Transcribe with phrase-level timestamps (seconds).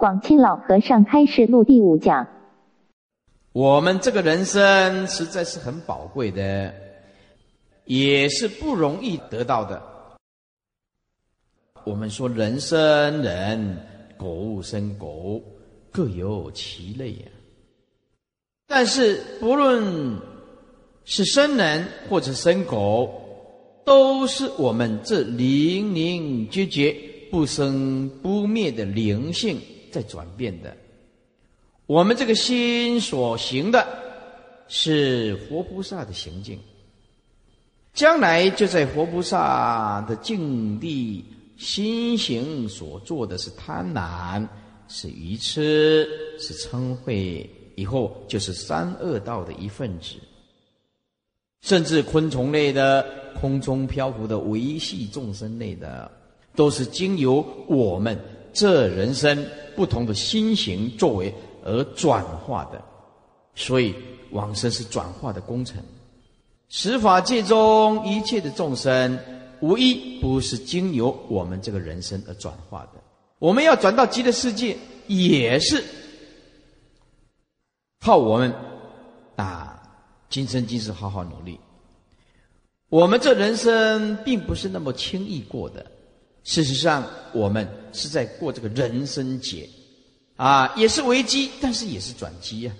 [0.00, 2.26] 广清老和尚开示录第五讲。
[3.52, 6.72] 我们这个人生实在是很宝贵的，
[7.84, 9.82] 也是不容易得到的。
[11.84, 13.76] 我们说人生人，
[14.16, 15.42] 狗生狗，
[15.90, 17.26] 各有其类呀。
[18.66, 20.18] 但是不论
[21.04, 23.20] 是生人或者生狗，
[23.84, 26.96] 都是我们这零零绝绝、
[27.30, 29.60] 不生不灭的灵性
[29.90, 30.76] 在转变的。
[31.86, 33.86] 我们这个心所行的，
[34.68, 36.58] 是活菩萨的行径，
[37.92, 41.24] 将来就在活菩萨的境地，
[41.56, 44.46] 心行所做的是贪婪，
[44.86, 47.12] 是愚痴，是嗔恚，
[47.74, 50.14] 以后就是三恶道的一份子，
[51.62, 53.04] 甚至昆虫类的、
[53.40, 56.08] 空中漂浮的维系众生类的，
[56.54, 58.16] 都是经由我们
[58.52, 61.32] 这人生不同的心行作为。
[61.62, 62.82] 而转化的，
[63.54, 63.94] 所以
[64.30, 65.76] 往生是转化的工程。
[66.70, 69.18] 十法界中一切的众生，
[69.60, 72.92] 无一不是经由我们这个人生而转化的。
[73.38, 74.74] 我们要转到极乐世界，
[75.06, 75.84] 也是
[78.00, 78.54] 靠我们
[79.36, 79.82] 啊，
[80.30, 81.60] 今生今世好好努力。
[82.88, 85.84] 我们这人生并不是那么轻易过的，
[86.44, 89.68] 事实上，我们是在过这个人生劫。
[90.36, 92.72] 啊，也是危机，但是也是转机呀。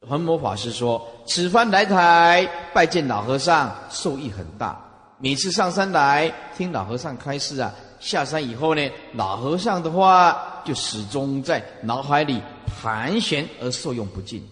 [0.00, 4.84] 恒魔法师说：“此番来台拜见老和尚，受益很大。
[5.18, 14.44] 每次上山来听老和尚开示啊，下山以后呢，老和尚的话就始终在脑海里盘旋而受用不尽。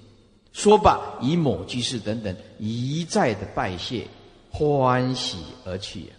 [0.53, 4.07] 说罢，以某居士等等一再的拜谢，
[4.51, 6.13] 欢喜而去。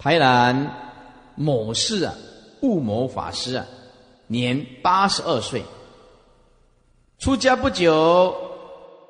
[0.00, 0.74] 台南
[1.36, 2.12] 某市啊。”
[2.62, 3.64] 悟谋法师啊，
[4.26, 5.64] 年八十二岁，
[7.18, 8.36] 出家不久，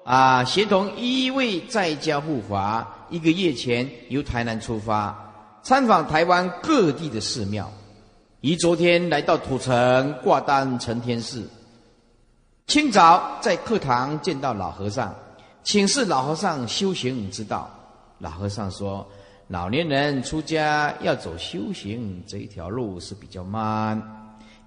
[0.05, 7.69] 啊，协同一位在家护法，一个月前由台南出发，参访台湾各地的寺庙，
[8.41, 11.50] 于昨天来到土城挂单承天寺。
[12.69, 15.12] 清早在课堂见到老和尚，
[15.64, 17.69] 请示老和尚修行之道。
[18.19, 19.04] 老和尚说。
[19.50, 24.00] 老年人出家要走修行这一条路是比较慢，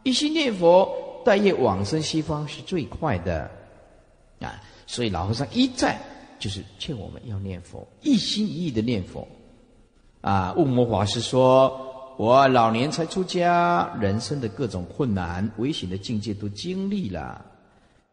[0.04, 3.50] 一心念佛，待业往生西方是最快的
[4.42, 4.62] 啊！
[4.86, 5.98] 所以老和尚一再
[6.38, 9.26] 就是劝我们要念佛，一心一意的念佛
[10.20, 10.54] 啊。
[10.58, 11.80] 悟摩法师说
[12.20, 17.46] ：“我老年才出家，人生的各种困难、危险的境界都经历了，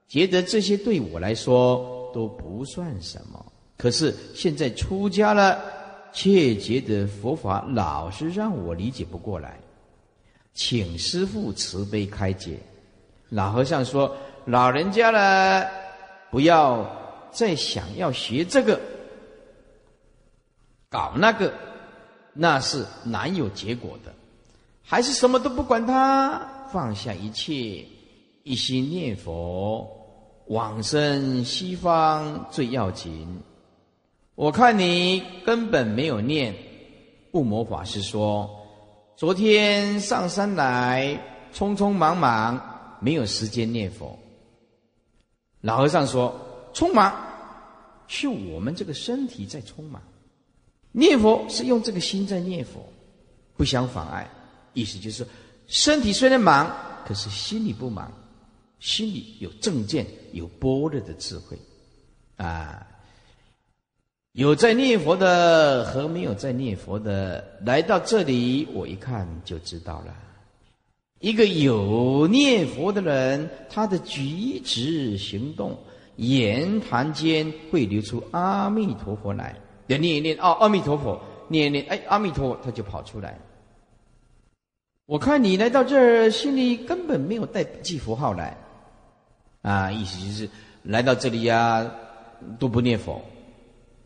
[0.06, 3.44] 觉得这些对我来说都不算什么。
[3.76, 5.60] 可是现在出家了。”
[6.12, 9.58] 却觉得佛法老是让我理解不过来，
[10.54, 12.58] 请师父慈悲开解。
[13.28, 15.70] 老和尚说：“老人家了，
[16.30, 16.84] 不要
[17.30, 18.80] 再想要学这个，
[20.88, 21.52] 搞那个，
[22.32, 24.12] 那是难有结果的。
[24.82, 27.86] 还是什么都不管他，放下一切，
[28.42, 29.88] 一心念佛，
[30.48, 33.40] 往生西方最要紧。”
[34.40, 36.56] 我看你根本没有念，
[37.30, 38.48] 不魔法师说，
[39.14, 41.20] 昨天上山来，
[41.52, 44.18] 匆匆忙忙，没有时间念佛。
[45.60, 46.34] 老和尚说，
[46.72, 47.14] 匆忙
[48.08, 50.00] 是我们这个身体在匆忙，
[50.90, 52.82] 念佛是用这个心在念佛，
[53.58, 54.26] 不相妨碍。
[54.72, 55.26] 意思就是，
[55.66, 56.74] 身体虽然忙，
[57.04, 58.10] 可是心里不忙，
[58.78, 61.58] 心里有正见，有般若的智慧，
[62.36, 62.86] 啊。
[64.32, 70.14] 有在念佛的和没有在念佛的来到这里，我一看就知道了。
[71.18, 75.76] 一个有念佛的人，他的举止行动、
[76.14, 79.56] 言谈间会流出阿弥陀佛来。
[79.88, 83.36] 念一念哦，阿弥陀佛，念一念哎，阿弥陀佛，他就跑出来。
[85.06, 88.56] 我看你来到这儿，心里根本没有带记符号来，
[89.62, 90.48] 啊，意思就是
[90.84, 91.90] 来到这里呀，
[92.60, 93.20] 都不念佛。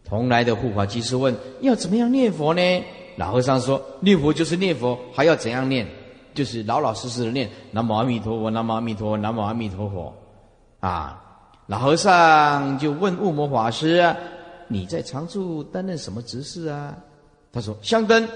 [0.04, 2.60] 同来的护法居士问：“要怎么样念佛呢？”
[3.16, 5.86] 老和尚说：“念佛就是念佛，还要怎样念？
[6.34, 10.12] 就是老老实实的念‘南无阿弥陀佛，南无阿弥陀，南无阿弥陀佛’。”
[10.80, 11.22] 啊，
[11.66, 14.14] 老和尚就问悟摩法师
[14.68, 16.94] ：“你在常住担任什么职事啊？”
[17.52, 18.28] 他说：“香灯。”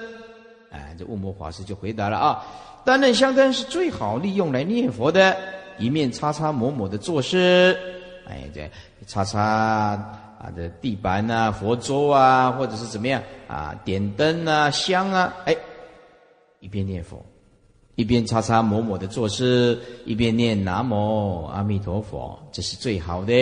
[0.71, 2.47] 哎，这悟摩法师就回答了：“啊，
[2.85, 5.37] 担任香灯是最好利用来念佛的，
[5.77, 7.77] 一面擦擦抹抹的做事。
[8.27, 8.71] 哎，这
[9.07, 9.99] 擦擦。”
[10.39, 13.75] 啊，这地板啊，佛桌啊，或者是怎么样啊？
[13.85, 15.57] 点灯啊，香啊，哎，
[16.61, 17.21] 一边念佛，
[17.97, 23.35] 一边擦擦抹抹的做事，一边念南无阿弥陀佛，这是最好的。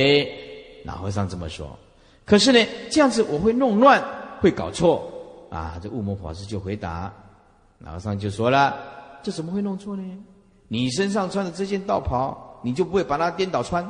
[0.84, 1.78] 老和尚这么说。
[2.24, 4.02] 可是呢，这样子我会弄乱，
[4.40, 5.12] 会搞错
[5.50, 5.78] 啊！
[5.82, 7.12] 这悟摩法师就回答，
[7.78, 8.74] 老和尚就说了
[9.22, 10.02] ：“这怎么会弄错呢？
[10.68, 13.86] 你身上穿的这件道袍，你就不会把它颠倒穿？”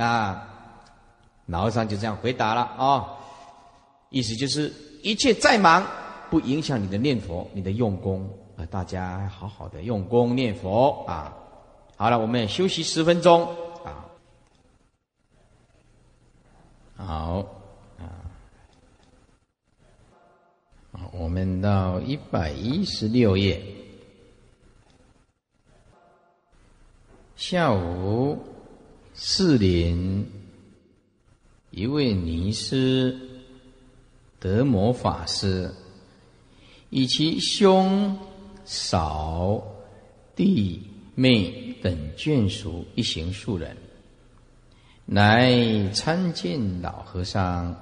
[0.00, 0.48] 啊，
[1.44, 3.18] 老和尚就这样回答了啊，
[4.08, 5.86] 意思就是一切再忙，
[6.30, 8.26] 不影响你的念佛，你的用功
[8.56, 8.64] 啊！
[8.70, 11.36] 大家好好的用功念佛啊！
[11.96, 13.46] 好了，我们休息十分钟
[13.84, 14.06] 啊。
[16.96, 17.46] 好，
[17.98, 18.24] 啊，
[20.92, 23.62] 好，我们到一百一十六页。
[27.36, 28.38] 下午，
[29.22, 30.26] 四林
[31.70, 33.14] 一位尼师
[34.38, 35.70] 德摩法师，
[36.88, 38.18] 以其兄、
[38.64, 39.62] 嫂、
[40.34, 40.82] 弟、
[41.14, 43.76] 妹等眷属一行数人。
[45.04, 47.76] 来参见老和尚。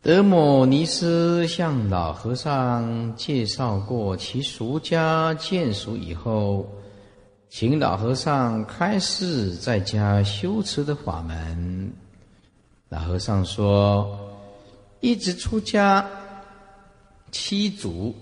[0.00, 6.72] 德摩尼斯向老和尚介绍过其俗家眷属以后，
[7.54, 11.92] 请老和尚开示在家修持的法门。
[12.88, 14.18] 老和尚说
[15.00, 16.08] ：“一直出家，
[17.30, 18.14] 七祖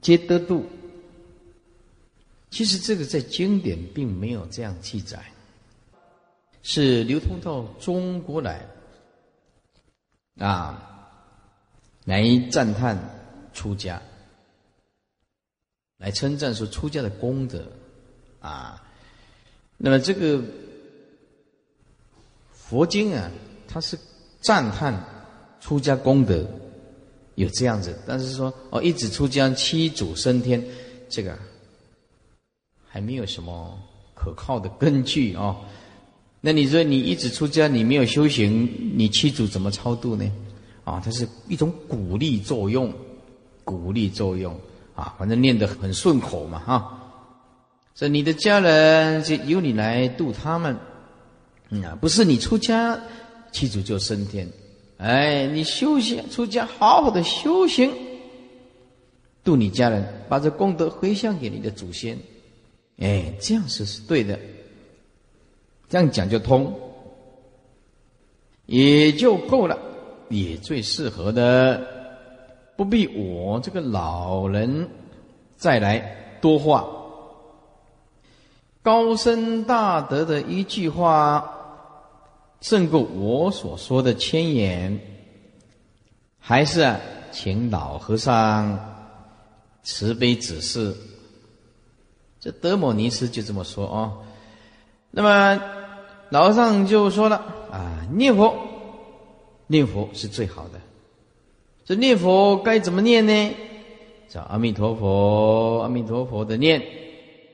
[0.00, 0.64] 皆得度。”
[2.48, 5.22] 其实这个在经典并没有这样记载。
[6.62, 8.64] 是流通到中国来，
[10.38, 11.10] 啊，
[12.06, 12.98] 来赞叹
[13.52, 14.00] 出家，
[15.98, 17.70] 来称赞说出家的功德，
[18.48, 18.82] 啊，
[19.76, 20.42] 那么这个
[22.50, 23.30] 佛经啊，
[23.68, 23.98] 它是
[24.40, 25.04] 赞叹
[25.60, 26.46] 出家功德
[27.34, 30.64] 有这样子，但是说哦，一直出家七祖升天，
[31.10, 31.38] 这个
[32.88, 33.78] 还没有什么
[34.14, 35.56] 可靠的根据哦。
[36.40, 40.30] 那你说你一直出家，你没有修行，你七祖怎么超度呢？
[40.84, 42.90] 啊，它是一种鼓励作用，
[43.64, 44.58] 鼓励作用
[44.94, 46.94] 啊，反正念得很顺口嘛，哈。
[47.98, 50.76] 这你的家人就由你来度他们，
[51.82, 52.96] 啊，不是你出家，
[53.50, 54.48] 七祖就升天。
[54.98, 57.92] 哎，你修行出家，好好的修行，
[59.42, 62.16] 度你家人，把这功德回向给你的祖先，
[62.98, 64.38] 哎，这样是是对的。
[65.88, 66.72] 这样讲就通，
[68.66, 69.76] 也就够了，
[70.28, 71.84] 也最适合的，
[72.76, 74.88] 不必我这个老人
[75.56, 76.94] 再来多话。
[78.88, 81.44] 高深大德的一句话，
[82.62, 84.98] 胜过我所说的千言。
[86.38, 86.98] 还是啊，
[87.30, 88.78] 请老和尚
[89.82, 90.96] 慈悲指示。
[92.40, 94.12] 这德摩尼斯就这么说啊，
[95.10, 95.60] 那么。
[96.30, 97.36] 老和尚就说了
[97.70, 98.54] ：“啊，念佛，
[99.66, 100.80] 念佛是最好的。
[101.84, 103.54] 这念佛该怎么念呢？
[104.30, 106.82] 叫阿弥陀佛，阿弥陀佛的念，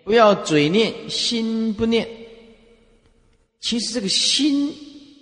[0.04, 2.06] 不要嘴念，心不念。
[3.60, 4.72] 其实这个心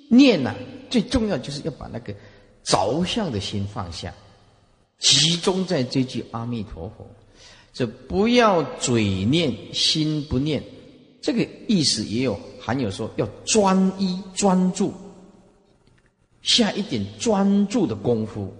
[0.08, 0.54] 念呐，
[0.90, 2.14] 最重要就是要把那个
[2.64, 4.12] 着相的心放下，
[4.98, 7.08] 集中在这句阿弥陀佛。
[7.72, 10.62] 这不要嘴念，心不念，
[11.22, 14.94] 这个意思也有。”还有说要专一专注，
[16.42, 18.54] 下一点专注的功夫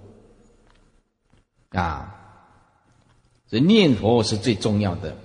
[1.68, 2.12] 啊！
[3.48, 5.16] 这念佛是最重要的。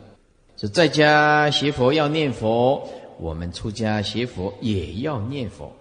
[0.58, 5.72] 这在家学佛要念佛，我们出家学佛也要念佛。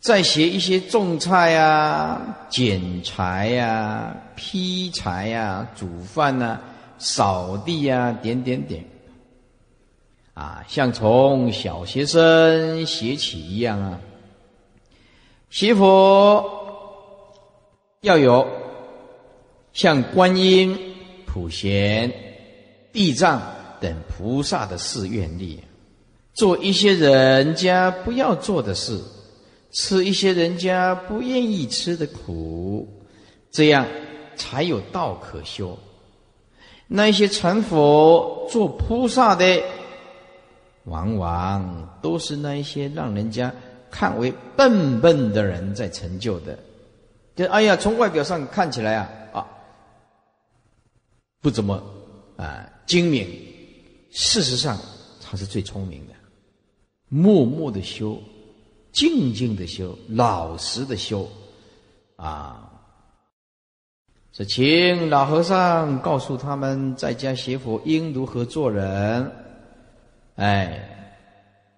[0.00, 6.58] 再学一些种菜呀、剪柴呀、劈柴呀、煮饭呐、
[6.96, 8.84] 扫地呀，点点点。
[10.32, 14.00] 啊，像从小学生学起一样啊！
[15.50, 16.50] 学佛
[18.00, 18.48] 要有
[19.74, 22.10] 像观音、普贤、
[22.92, 23.40] 地藏
[23.80, 25.62] 等菩萨的誓愿力，
[26.34, 29.00] 做一些人家不要做的事，
[29.70, 32.86] 吃一些人家不愿意吃的苦，
[33.50, 33.86] 这样
[34.36, 35.78] 才有道可修。
[36.86, 39.62] 那些成佛做菩萨的。
[40.86, 43.54] 往往都是那一些让人家
[43.88, 46.58] 看为笨笨的人在成就的，
[47.36, 49.46] 就哎呀，从外表上看起来啊啊，
[51.40, 51.80] 不怎么
[52.36, 53.26] 啊精明，
[54.10, 54.78] 事实上
[55.20, 56.14] 他是最聪明的，
[57.08, 58.20] 默默的修，
[58.92, 61.28] 静静的修，老实的修，
[62.16, 62.70] 啊，
[64.32, 69.30] 说，请老和尚告诉他们，在家学佛应如何做人。
[70.36, 70.82] 哎，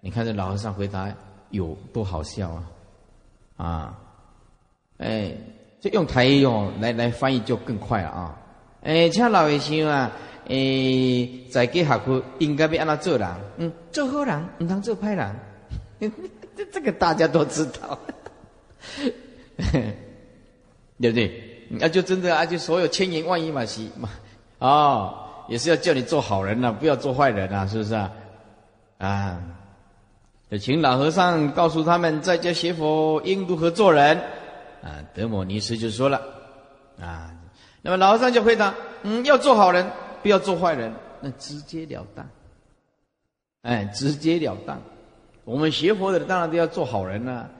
[0.00, 1.12] 你看这老和尚回答
[1.50, 2.70] 有多好笑啊！
[3.56, 3.98] 啊，
[4.98, 5.36] 哎，
[5.80, 8.40] 这用台语用来来翻译就更快了啊！
[8.82, 10.12] 哎，请老和尚啊，
[10.48, 15.34] 哎，在给学佛应该要按他做人，嗯，做好人，唔当做坏人。
[16.56, 17.98] 这 这个大家都知道，
[21.00, 21.66] 对不对？
[21.70, 24.08] 那就真的啊，就所有千言万语嘛，是嘛？
[24.58, 25.14] 哦，
[25.48, 28.12] 也是要叫你做好人呐，不要做坏人呐，是不是啊？
[28.98, 29.40] 啊，
[30.50, 34.16] 就请老和尚告诉他们，在家学佛应如何做人
[34.82, 35.00] 啊？
[35.14, 36.20] 德摩尼师就说了
[37.00, 37.32] 啊，
[37.82, 39.84] 那么老和尚就回答：嗯，要做好人，
[40.24, 40.90] 不要做坏人，
[41.20, 42.26] 那直截了当。
[43.60, 44.80] 哎，直截了当。
[45.44, 47.50] 我们学佛的当然都要做好人了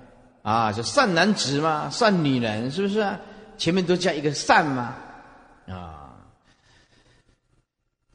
[0.41, 3.21] 啊，就善男子嘛，善女人，是不是啊？
[3.59, 4.97] 前面都加一个善嘛，
[5.69, 6.17] 啊，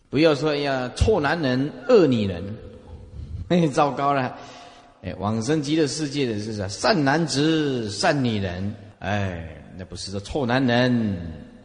[0.09, 2.43] 不要说呀，臭男人、恶女人，
[3.49, 4.35] 哎，糟糕了，
[5.03, 6.67] 哎，往生极乐世界的是啥？
[6.67, 11.15] 善男子、善女人，哎，那不是说臭男人、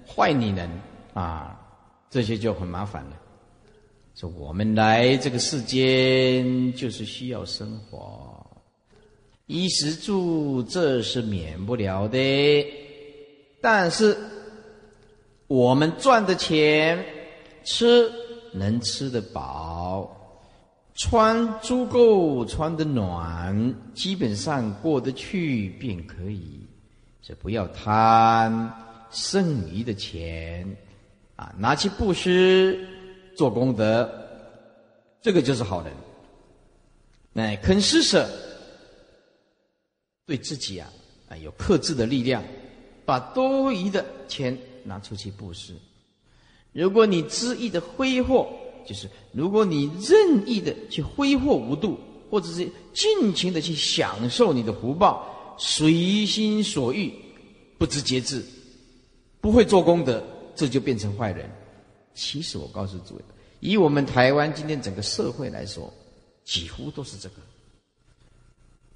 [0.07, 0.69] 坏女人。
[1.15, 1.54] 啊，
[2.15, 3.21] 这些就很麻烦了。
[4.15, 8.47] 说我们来这个世间就是需要生活，
[9.47, 12.17] 衣食住这是免不了的。
[13.61, 14.17] 但是，
[15.49, 17.05] 我们赚的钱，
[17.65, 18.09] 吃
[18.53, 20.09] 能吃得饱，
[20.95, 26.61] 穿足够穿得暖，基本上过得去便可以。
[27.21, 28.73] 这不要贪
[29.11, 30.77] 剩余的钱，
[31.59, 32.87] 拿去布施
[33.37, 34.09] 做功德，
[35.21, 35.93] 这个就是好人。
[37.35, 38.29] 哎，肯施舍，
[40.27, 40.89] 对自己啊，
[41.29, 42.43] 啊有克制的力量。
[43.07, 45.75] 把多余的钱拿出去布施。
[46.73, 48.51] 如果你恣意的挥霍，
[48.87, 51.99] 就是如果你任意的去挥霍无度，
[52.31, 57.13] 或者是尽情的去享受你的福报，随心所欲，
[57.77, 58.43] 不知节制，
[59.39, 60.25] 不会做功德，
[60.55, 61.51] 这就变成坏人。
[62.15, 63.23] 其实我告诉诸位，
[63.61, 65.93] 以我们台湾今天整个社会来说，
[66.45, 67.37] 几乎都是这个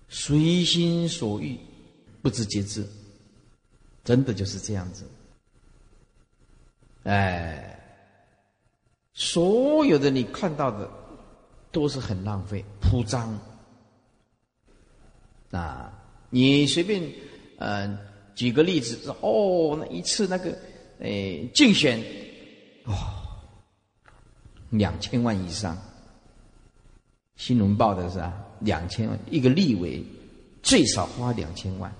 [0.09, 1.59] 随心所欲，
[2.23, 2.87] 不知节制。
[4.05, 5.05] 真的就是这样子，
[7.03, 7.79] 哎，
[9.13, 10.91] 所有的你看到的
[11.71, 13.39] 都是很浪费、铺张。
[15.51, 15.93] 啊，
[16.31, 17.03] 你随便，
[17.59, 17.99] 呃，
[18.35, 20.59] 举个例子，哦，那一次那个，
[21.01, 22.03] 哎，竞选，
[22.85, 22.95] 哦，
[24.71, 25.79] 两千万以上，
[27.37, 30.05] 新闻报的是啊，两千万一个立委
[30.63, 31.95] 最少花两千万。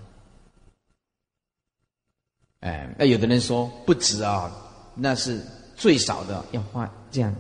[2.61, 4.51] 哎，那有的人说不止啊，
[4.97, 5.41] 那是
[5.77, 7.33] 最少的，要花这样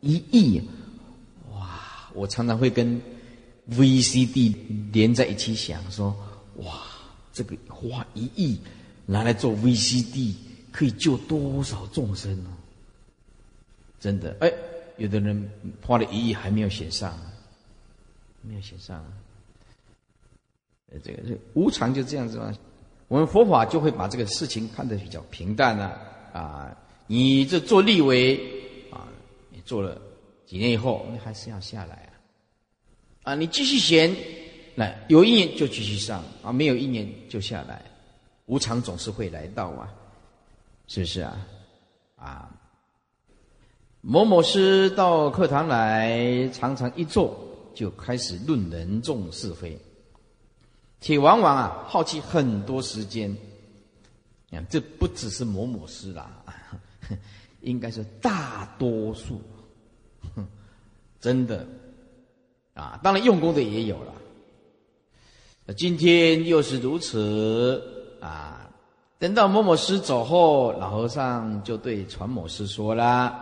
[0.00, 0.60] 一亿，
[1.50, 2.10] 哇！
[2.12, 3.00] 我常常会跟
[3.70, 4.54] VCD
[4.92, 6.14] 连在一起想，说
[6.56, 6.82] 哇，
[7.32, 8.60] 这个花一亿
[9.06, 10.34] 拿来做 VCD，
[10.72, 12.50] 可以救多少众生呢？
[14.00, 14.52] 真的，哎，
[14.96, 15.50] 有的人
[15.84, 17.18] 花了一亿还没有写上，
[18.42, 19.04] 没有写上，
[20.92, 22.52] 呃，这个这无常就这样子嘛。
[23.08, 25.98] 我们佛法就会把这个事情看得比较平淡了
[26.32, 26.76] 啊！
[27.06, 28.36] 你这做立为
[28.90, 29.08] 啊，
[29.50, 29.98] 你做了
[30.46, 33.32] 几年以后，你还是要下来啊！
[33.32, 34.14] 啊，你继续闲，
[34.74, 37.82] 那有一年就继续上啊，没有一年就下来，
[38.44, 39.92] 无常总是会来到啊，
[40.88, 41.46] 是不是啊？
[42.16, 42.50] 啊，
[44.00, 47.38] 某某师到课堂来，常常一坐
[47.74, 49.78] 就开始论人众是非。
[51.00, 53.30] 且往往啊耗去很多时间，
[54.50, 56.42] 啊，这不只是某某师啦，
[57.60, 59.40] 应该是大多数，
[61.20, 61.64] 真的，
[62.74, 64.14] 啊，当然用功的也有了。
[65.76, 68.67] 今天又是如此啊！
[69.18, 73.36] 等到某某师走后，老和尚就对传某师说了：“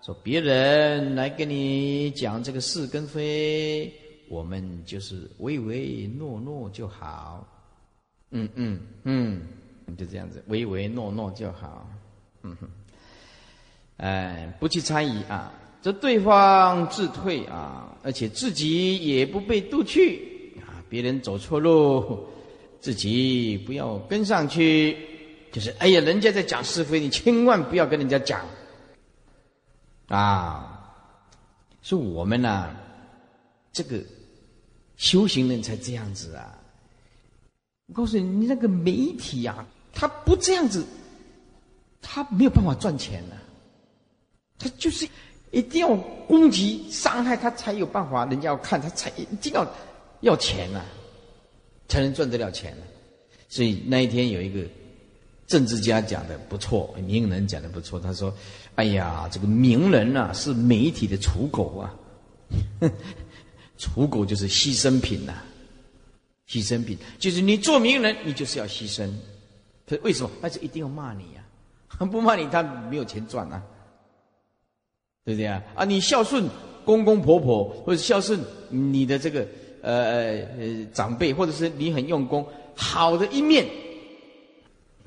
[0.00, 3.92] 说别人来跟你讲这个是跟非。”
[4.30, 7.44] 我们就是唯唯诺诺就好，
[8.30, 9.42] 嗯嗯嗯，
[9.98, 11.90] 就这样子，唯唯诺诺就好，
[12.42, 12.68] 嗯哼，
[13.96, 22.24] 哎，不去参与啊，这对方自退啊，而且自己也不被渡去啊，别人走错路，
[22.82, 24.98] 自己不要跟上去，
[25.50, 28.44] 就是哎呀，人家在讲是非，你千万不要跟人家讲，
[30.08, 30.92] 啊，
[31.80, 32.76] 是我们呢，
[33.72, 33.98] 这个。
[34.98, 36.56] 修行人才这样子啊！
[37.86, 40.86] 我告诉你，你那个媒体啊，他不这样子
[42.00, 43.34] 他没有办法赚钱呢，
[44.60, 45.08] 他就是
[45.50, 45.96] 一定要
[46.28, 49.66] 攻击伤害他才有办法，人家要看他才一定要
[50.20, 50.84] 要钱呐，
[51.88, 52.84] 才能赚得了钱呢。
[53.48, 54.66] 所以那一天有一个
[55.46, 58.34] 政治家讲的不错，名人讲的不错，他说
[58.76, 61.94] ：“哎呀，这个名人呐是媒体的刍狗啊，
[63.78, 65.42] 刍狗就是牺牲品呐，
[66.48, 69.10] 牺牲品就是你做名人，你就是要牺牲。
[69.84, 70.30] 他为什么？
[70.40, 71.44] 他就一定要骂你呀。
[72.10, 73.62] ”不骂你，他没有钱赚啊，
[75.26, 75.62] 对不对啊？
[75.74, 76.48] 啊，你孝顺
[76.86, 79.46] 公公婆婆，或者孝顺你的这个
[79.82, 83.66] 呃呃长辈，或者是你很用功，好的一面，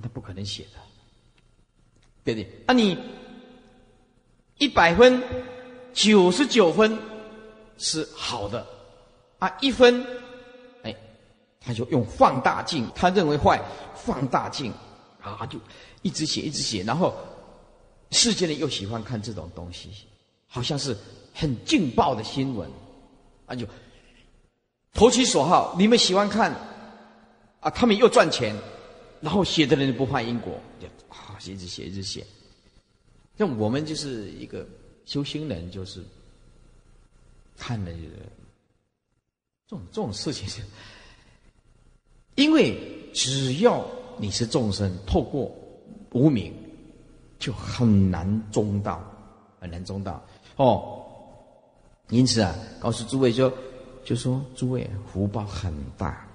[0.04, 0.80] 他不可能写的，
[2.24, 2.50] 对不对？
[2.68, 2.96] 啊，你
[4.60, 5.22] 一百分，
[5.94, 6.96] 九十九分
[7.80, 8.64] 是好的，
[9.40, 10.06] 啊，一分，
[10.84, 10.96] 哎，
[11.60, 13.60] 他就用放大镜，他认为坏，
[13.96, 14.72] 放大镜，
[15.22, 15.58] 啊就。
[16.02, 17.16] 一直写，一直写，然后
[18.12, 19.90] 世界人又喜欢看这种东西，
[20.46, 20.96] 好像是
[21.34, 22.70] 很劲爆的新闻，
[23.48, 23.66] 啊，就
[24.96, 25.76] 投其所好。
[25.78, 26.52] 你们喜欢看，
[27.60, 28.56] 啊，他们又赚钱，
[29.22, 32.26] 然后写的人不怕因果，就啊，一直写，一直写。
[33.38, 34.68] 像我们就是一个
[35.06, 36.04] 修行人，就是
[37.56, 37.92] 看了
[39.68, 40.62] 这种这种事情，是
[42.34, 42.76] 因为
[43.14, 43.86] 只要
[44.18, 45.56] 你是众生，透过。
[46.12, 46.54] 无名
[47.38, 49.04] 就很难中道，
[49.60, 50.24] 很难中道
[50.56, 51.06] 哦。
[52.08, 53.52] 因此啊，告诉诸位说，
[54.06, 56.26] 就说诸位福报很大，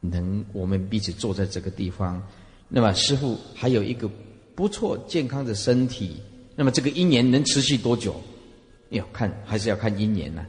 [0.00, 2.20] 能我们彼此坐在这个地方，
[2.68, 4.10] 那么师傅还有一个
[4.54, 6.20] 不错健康的身体，
[6.56, 8.20] 那么这个因缘能持续多久？
[8.90, 10.44] 要看还是要看因缘呢？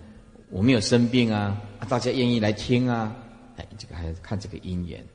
[0.50, 3.16] 我没有生病啊，大家愿意来听啊，
[3.58, 5.06] 哎，这个还要看这个因缘。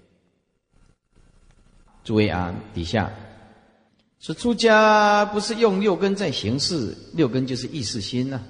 [2.05, 3.13] 诸位啊，底下。
[4.21, 8.41] 说出家不是用六根在行事，六根就是意识心呐。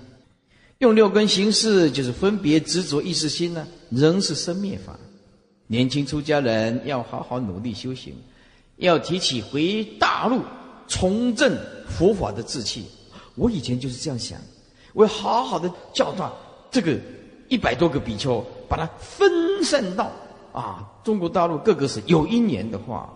[0.79, 4.99] 用六根行事，就是分别执着意识心呢，仍是生灭法。
[5.67, 8.15] 年轻出家人要好好努力修行，
[8.77, 10.41] 要提起回大陆
[10.87, 11.59] 重振
[11.89, 12.87] 佛法的志气。
[13.35, 14.41] 我以前就是这样想，
[14.93, 16.37] 我要好好的教导
[16.71, 16.99] 这个
[17.49, 20.11] 一百多个比丘，把它分散到
[20.53, 23.13] 啊中国大陆各个省，有一年的话。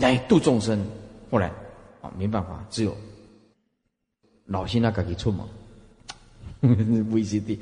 [0.00, 0.80] 来度众生，
[1.28, 1.48] 后来
[2.00, 2.96] 啊，没办法，只有
[4.46, 5.44] 老心那个给出门
[6.62, 7.58] VCD，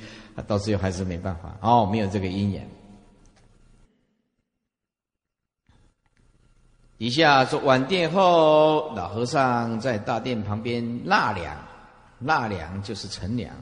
[0.46, 2.68] 到最后还是没办法，哦，没有这个因缘。
[6.98, 11.56] 底下说晚殿后，老和尚在大殿旁边纳凉，
[12.18, 13.54] 纳凉就是乘凉。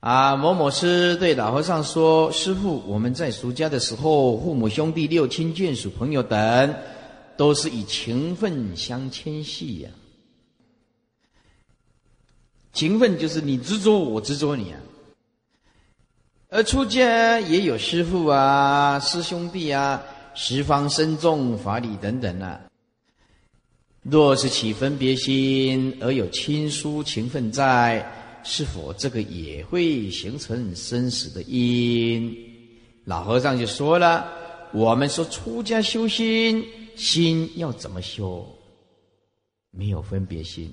[0.00, 6.74] 啊，某某师对老和尚说：“师傅，我们在俗家的时候，父母兄弟、六亲眷属、朋友等。”
[7.38, 9.90] 都是以情分相牵系呀，
[12.78, 14.78] 情分就是你执着我，执着你啊。
[16.48, 20.00] 而出家也有师父啊、师兄弟啊、
[20.32, 22.60] 十方僧众、法理等等啊。
[24.02, 28.08] 若是起分别心，而有亲疏情分在，
[28.44, 32.32] 是否这个也会形成生死的因？
[33.06, 34.30] 老和尚就说了：
[34.72, 36.64] 我们说出家修心。
[36.94, 38.46] 心要怎么修？
[39.72, 40.72] 没有分别心。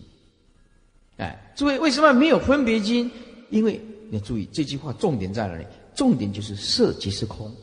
[1.17, 3.10] 哎，诸位，为什么没有分别心？
[3.49, 5.65] 因为你要注意这句话，重点在哪里？
[5.95, 7.54] 重点就是色即是空。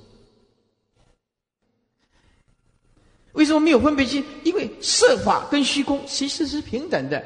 [3.33, 4.25] 为什么没有分别心？
[4.45, 7.23] 因为色法跟虚空其实是平等的。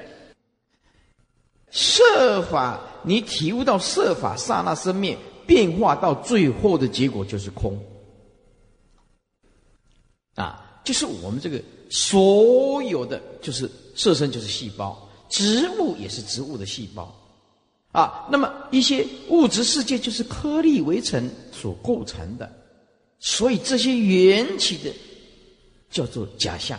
[1.70, 7.78] 色法，你体悟到色法刹那生灭，变化到最后的结果就是空。
[10.34, 10.62] 啊。
[10.84, 11.60] 就是我们这个
[11.90, 17.14] 所有的，就是色身就是细胞，植物也是植物的细胞，
[17.92, 22.50] 啊，那么一些物质世界就是颗粒围成所构成的，
[23.18, 24.92] 所以这些缘起的
[25.90, 26.78] 叫做假象，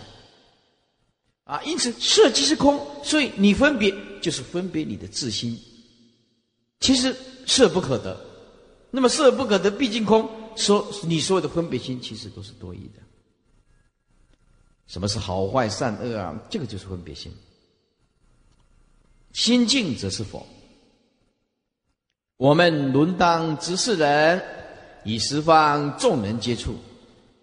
[1.44, 5.60] 啊，因此色即是空，所以你分别就是分别你的自心，
[6.80, 8.20] 其实色不可得，
[8.92, 13.02] 那么色不可得，毕竟空，所你所有的分别心其实都是多余的。
[14.88, 16.34] 什么是好坏善恶啊？
[16.50, 17.30] 这个就是分别心。
[19.38, 20.44] 心静则是佛。
[22.38, 24.42] 我们轮当执事人，
[25.04, 26.76] 与十方众人接触，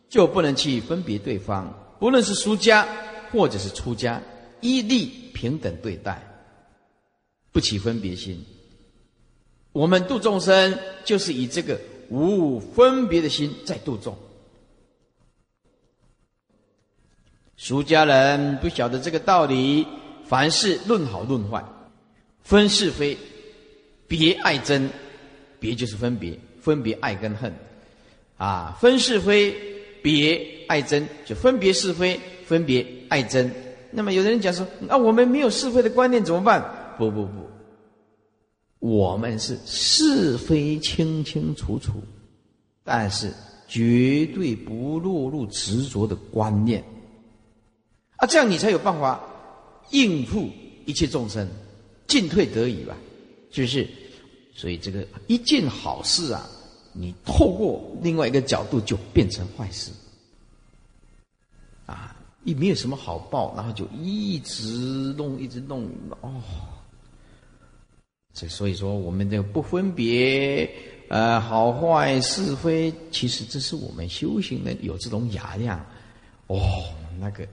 [0.08, 1.72] 就不能去分别对方。
[2.00, 2.84] 不论是出家
[3.30, 4.20] 或者是出家，
[4.60, 6.20] 一律平等对待，
[7.52, 8.44] 不起分别心。
[9.70, 11.80] 我们度众生，就是以这个
[12.10, 14.18] 无分别的心在度众。
[17.56, 19.86] 俗家人不晓得这个道理，
[20.24, 21.64] 凡事论好论坏，
[22.44, 23.16] 分是非，
[24.06, 24.88] 别爱憎，
[25.58, 27.52] 别就是分别，分别爱跟恨，
[28.36, 29.52] 啊，分是非，
[30.02, 33.50] 别爱憎，就分别是非，分别爱憎。
[33.90, 36.62] 那么有的人讲说，啊，我们没有是非的观念怎么办？
[36.98, 37.48] 不不不，
[38.78, 42.02] 我们是是非清清楚楚，
[42.84, 43.32] 但是
[43.66, 46.84] 绝对不落入执着的观念。
[48.16, 49.18] 啊，这样你才有办法
[49.90, 50.50] 应付
[50.84, 51.48] 一切众生，
[52.06, 52.96] 进退得已吧？
[53.50, 53.88] 就是？
[54.56, 56.48] 所以这个一件好事啊，
[56.92, 59.90] 你透过另外一个角度就变成坏事，
[61.86, 64.64] 啊，也没有什么好报，然后就一直
[65.16, 65.88] 弄，一直弄，
[66.20, 66.40] 哦。
[68.32, 70.70] 这所以说，我们这个不分别，
[71.08, 75.84] 呃，好坏是非，其实这是我们修行的有这种雅量，
[76.46, 76.60] 哦，
[77.18, 77.46] 那个。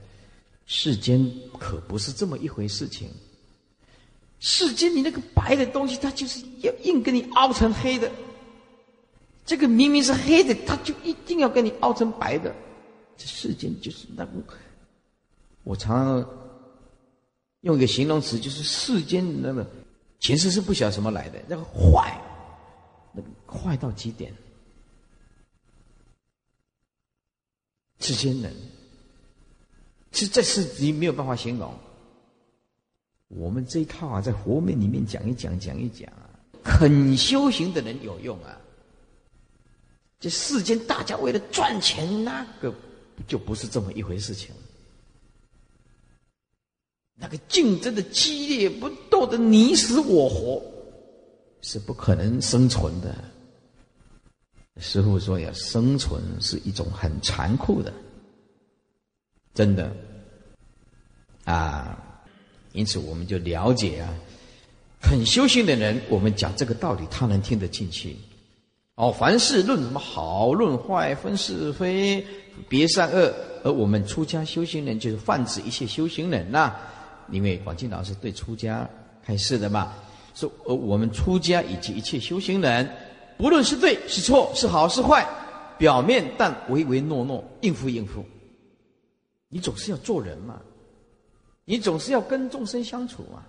[0.64, 3.08] 世间可不是这么一回事情。
[4.44, 8.10] 世间你那个白的东西，它就是要硬给你凹成黑的。
[9.46, 12.52] 这个明明是黑的，它就一定要给你凹成白的。
[13.16, 14.42] 这世间就是那个，
[15.62, 16.28] 我常
[17.60, 19.64] 用一个形容词，就是世间那个
[20.18, 22.20] 其实是不晓得什么来的，那个坏，
[23.12, 24.34] 那个坏到极点。
[28.00, 28.52] 世间人。
[30.10, 31.72] 其实这是你没有办法形容。
[33.36, 36.28] 我们这一套啊，在佛门里面讲一讲，讲一讲啊，
[36.62, 38.58] 肯修行的人有用啊。
[40.20, 42.72] 这世间大家为了赚钱，那个
[43.26, 44.54] 就不是这么一回事情。
[47.14, 50.62] 那个竞争的激烈，不斗得你死我活，
[51.60, 53.16] 是不可能生存的。
[54.78, 57.92] 师傅说，呀生存是一种很残酷的。
[59.54, 59.94] 真的，
[61.44, 62.11] 啊，
[62.72, 64.08] 因此我们就了解啊，
[65.00, 68.16] 很修行的人，我们讲这个道理，他能听得进去。
[68.94, 72.24] 哦，凡事论什么好，论坏，分是非，
[72.68, 73.34] 别善恶。
[73.64, 76.74] 而我们出家修行人，就是泛指一切修行人呐。
[77.30, 78.88] 因为广进老师对出家
[79.24, 79.94] 开示的嘛，
[80.34, 82.88] 说呃，我们出家以及一切修行人，
[83.38, 85.26] 不论是对是错，是好是坏，
[85.78, 88.24] 表面但唯唯诺诺，应付应付。
[89.48, 90.60] 你总是要做人嘛，
[91.72, 93.40] 你总是要跟众生相处啊。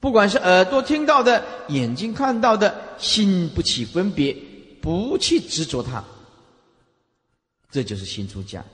[0.00, 4.34] 不管是耳朵听到的，眼睛看到的，心不起分别，
[4.80, 6.02] 不去执着它，
[7.70, 8.64] 这就是新出家。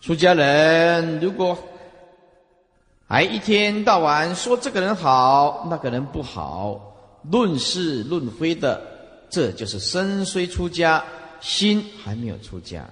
[0.00, 1.56] 出家人如果
[3.06, 8.82] 还一天到晚说这个人好，那个人不好，论是论非的，
[9.30, 11.04] 这就是身虽出家，
[11.40, 12.84] 心还没有出家。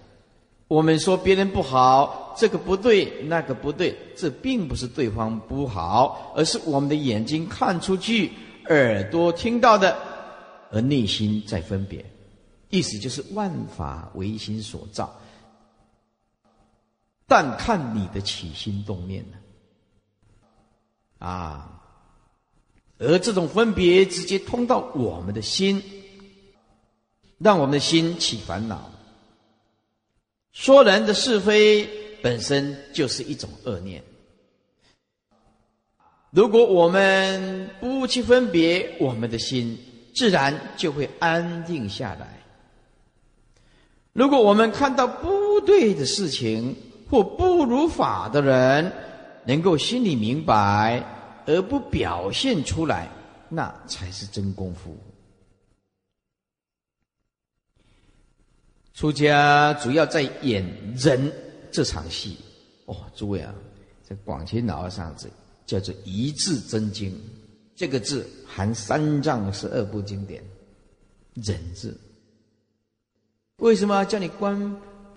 [0.73, 8.33] 我们说别人不好，这个不对，那个不对，这并不是对方不好，而是我们的眼睛看出去，
[8.71, 9.95] 耳朵听到的，
[10.71, 12.03] 而内心在分别。
[12.71, 15.15] 意思就是万法唯心所造，
[17.27, 19.37] 但看你的起心动念呢？
[21.19, 21.83] 啊，
[22.99, 25.83] 而这种分别直接通到我们的心，
[27.37, 28.91] 让我们的心起烦恼。
[30.53, 31.89] 说人的是非
[32.23, 34.03] 本身就是一种恶念。
[36.31, 39.79] 如果我们不去分别，我们的心
[40.15, 42.39] 自然就会安定下来。
[44.13, 46.77] 如果我们看到不对的事情
[47.11, 48.93] 或不如法的人，
[49.45, 51.03] 能够心里明白
[51.47, 53.09] 而不表现出来，
[53.49, 54.97] 那才是真功夫。
[58.95, 60.65] 出家主要在演
[60.97, 61.33] 人
[61.71, 62.37] 这场戏
[62.85, 63.55] 哦，诸位啊，
[64.03, 65.29] 在广清老和尚这
[65.65, 67.19] 叫做一字真经，
[67.75, 70.43] 这个字含三藏十二部经典，
[71.35, 71.99] 忍字。
[73.59, 74.77] 为什么叫你观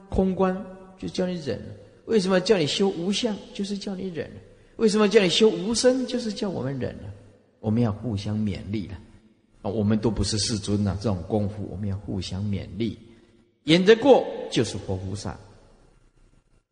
[0.09, 0.55] 空观，
[0.97, 1.59] 就叫你忍？
[2.05, 4.29] 为什么叫你修无相，就是叫你忍？
[4.77, 7.11] 为什么叫你修无声，就是叫我们忍呢？
[7.59, 8.97] 我们要互相勉励了
[9.63, 9.69] 啊！
[9.69, 12.97] 我们都不是世尊呐，这种功夫我们要互相勉励。
[13.65, 15.38] 演得过就是活菩萨，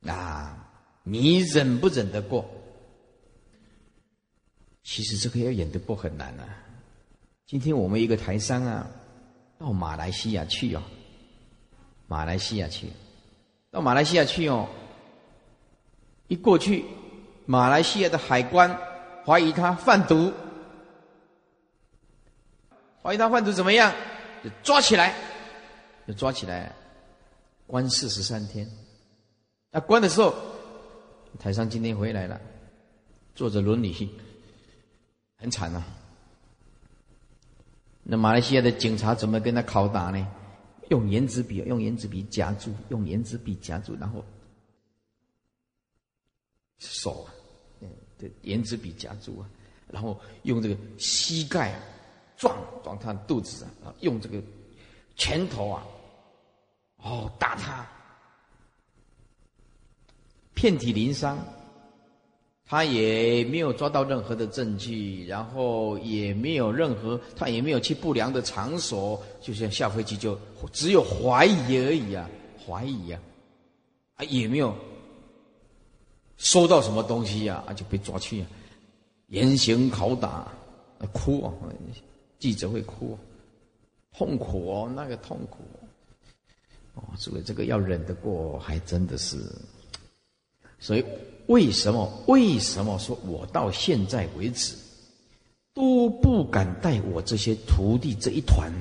[0.08, 0.68] 啊，
[1.04, 2.50] 你忍不忍得过？
[4.84, 6.44] 其实这个要演得过很难啊。
[7.46, 8.88] 今天我们一个台商啊，
[9.58, 10.84] 到马来西亚去哦，
[12.08, 12.90] 马来西亚去，
[13.72, 14.68] 到马来西亚去哦，
[16.28, 16.86] 一过去，
[17.46, 18.78] 马来西亚的海关
[19.26, 20.32] 怀疑他贩毒，
[23.02, 23.92] 怀疑他贩毒怎么样？
[24.44, 25.16] 就抓起来，
[26.08, 26.72] 就抓起来。
[27.68, 28.70] 关四十三天，
[29.72, 30.34] 那关的时候，
[31.40, 32.40] 台上今天回来了，
[33.34, 34.10] 坐着轮椅，
[35.38, 35.86] 很惨啊。
[38.04, 40.28] 那马来西亚的警察怎么跟他拷打呢？
[40.90, 44.24] 用圆珠笔，用圆珠笔夹住，用圆珠笔夹住，然后
[46.80, 47.26] 手，
[47.80, 49.50] 嗯，对，圆珠笔夹住啊，
[49.90, 51.80] 然后用这个膝盖
[52.36, 54.44] 撞撞他肚子，啊，用这个
[55.16, 55.88] 拳头啊，
[57.04, 57.86] 哦，打他，
[60.54, 61.38] 遍体鳞伤。
[62.66, 70.36] 他也没有抓到任何的证据，然后也没有任何，他也没有去不良的场所，就像下飞机就
[70.72, 72.28] 只有怀疑而已啊，
[72.66, 73.22] 怀疑啊，
[74.16, 74.74] 啊也没有
[76.38, 78.44] 收到什么东西呀，啊就被抓去，
[79.28, 80.52] 严刑拷打，
[81.12, 81.54] 哭啊，
[82.40, 83.16] 记者会哭，
[84.18, 85.60] 痛苦哦，那个痛苦，
[86.94, 89.38] 哦，所以这个要忍得过，还真的是，
[90.80, 91.06] 所以。
[91.48, 92.24] 为什么？
[92.28, 94.78] 为什么说我到现在为止
[95.74, 98.72] 都不敢带我这些徒弟这一团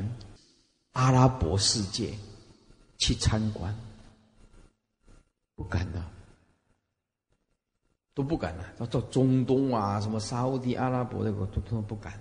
[0.93, 2.15] 阿拉伯世界
[2.99, 3.77] 去参观？
[5.57, 6.01] 不敢的，
[8.15, 8.65] 都不敢的。
[8.79, 12.13] 到到中东啊，什么沙地阿拉伯那个，都都不敢。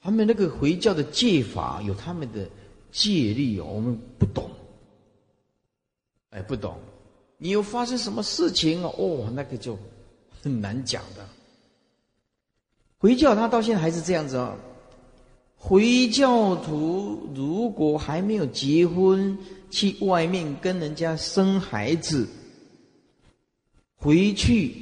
[0.00, 2.50] 他们那个回教的戒法有他们的
[2.92, 4.48] 戒律，我们不懂。
[6.30, 6.78] 哎，不懂。
[7.38, 9.28] 你又发生什么事情哦？
[9.34, 9.76] 那个就
[10.40, 11.26] 很难讲的。
[12.98, 14.56] 回教他到现在还是这样子啊。
[15.56, 19.36] 回教徒如果还没有结婚，
[19.70, 22.28] 去外面跟人家生孩子，
[23.96, 24.76] 回去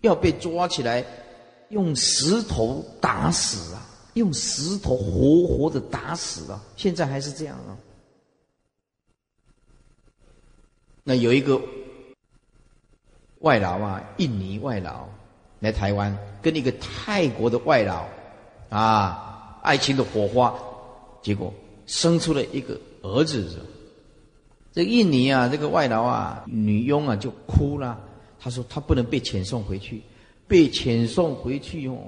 [0.00, 1.04] 要被抓起来，
[1.68, 3.86] 用石头打死啊！
[4.14, 6.60] 用石头活活的打死啊！
[6.76, 7.76] 现在还是这样啊。
[11.04, 11.60] 那有一个
[13.38, 15.08] 外劳啊，印尼外劳
[15.60, 18.06] 来台湾，跟一个泰国的外劳
[18.68, 20.54] 啊，爱情的火花，
[21.22, 21.52] 结果
[21.86, 23.60] 生出了一个儿子。
[24.72, 27.98] 这印尼啊，这个外劳啊，女佣啊就哭了，
[28.38, 30.02] 她说她不能被遣送回去，
[30.46, 31.98] 被遣送回去哦，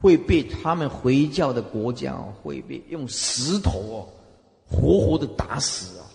[0.00, 4.08] 会被他们回教的国家会被用石头哦，
[4.68, 6.06] 活活的打死啊。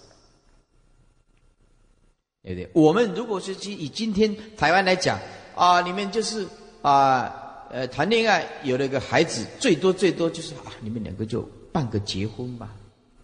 [2.42, 2.70] 对不对？
[2.74, 5.20] 我们如果是以今天台湾来讲
[5.56, 6.48] 啊，你们就是
[6.82, 12.74] 啊，呃，谈恋爱有了个孩子，最多最多就是啊，你们两个就办个结婚吧，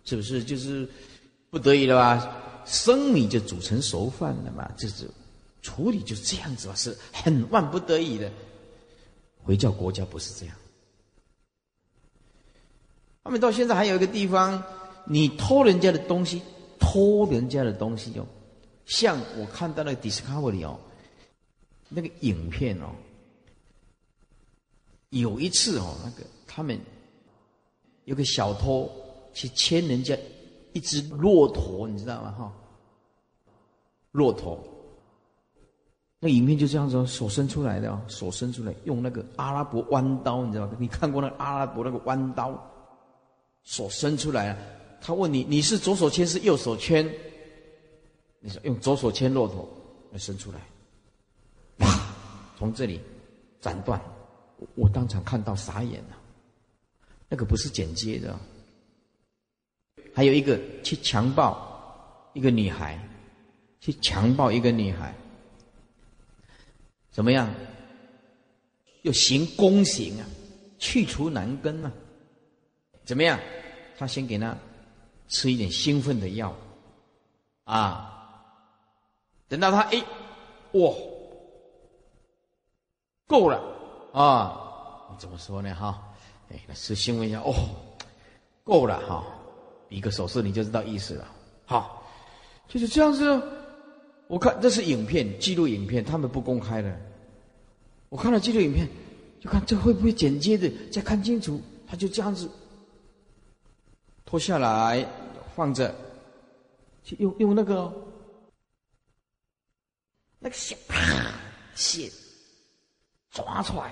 [0.03, 0.43] 是不是？
[0.43, 0.87] 就是
[1.49, 2.37] 不得已了吧？
[2.65, 5.09] 生米就煮成熟饭了嘛，就是
[5.61, 8.29] 处理就这样子吧，是很万不得已的。
[9.45, 10.55] 回教国家不是这样，
[13.23, 14.61] 他们到现在还有一个地方，
[15.05, 16.41] 你偷人家的东西，
[16.79, 18.25] 偷人家的东西哟。
[18.87, 20.79] 像我看到那个 Discovery 哦，
[21.89, 22.89] 那个影片哦，
[25.09, 26.79] 有一次哦，那个他们
[28.05, 28.91] 有个小偷
[29.31, 30.17] 去牵人家
[30.73, 32.31] 一只骆驼，你知道吗？
[32.31, 32.53] 哈，
[34.11, 34.59] 骆驼，
[36.25, 40.75] 那影片就这样子，手伸出来的哦，手伸出来，用那个阿拉伯弯刀，你知道吗？
[40.79, 42.59] 你看过那个阿拉伯那个弯刀，
[43.61, 44.57] 手伸出来了，
[44.99, 47.07] 他问你，你是左手牵是右手牵？
[48.39, 49.69] 你说用左手牵骆驼，
[50.11, 50.57] 来伸出来，
[51.77, 51.87] 啪，
[52.57, 52.99] 从这里
[53.61, 54.01] 斩断，
[54.73, 56.17] 我当场看到傻眼了。
[57.29, 58.35] 那个不是剪接的，
[60.11, 62.99] 还有一个去强暴一个女孩，
[63.79, 65.13] 去强暴一个女孩，
[67.15, 67.49] 怎么样？
[69.03, 70.27] 要行宫刑啊，
[70.77, 71.89] 去除男根啊，
[73.05, 73.39] 怎么样？
[73.97, 74.53] 他先给他
[75.29, 76.53] 吃一点兴奋的药，
[77.63, 78.11] 啊。
[79.47, 80.03] 等到他哎，
[80.73, 80.93] 哇，
[83.27, 83.63] 够了
[84.11, 85.15] 啊！
[85.17, 85.73] 怎么说呢？
[85.73, 86.03] 哈，
[86.49, 87.55] 哎，是新闻一下哦，
[88.65, 89.23] 够了哈，
[89.87, 91.31] 比个手势你就知道意思了。
[91.65, 92.03] 好，
[92.67, 93.41] 就是这样子。
[94.27, 96.99] 我看这是影片，记录影片，他们不公开的。
[98.09, 98.87] 我看了记录影片，
[99.39, 102.49] 就看这会不会剪接的，再看清楚，他就这样子
[104.25, 105.07] 脱下来
[105.55, 105.93] 放着，
[107.17, 108.01] 用用那个。
[110.37, 110.95] 那个血啪
[111.73, 112.11] 血
[113.31, 113.91] 抓出来，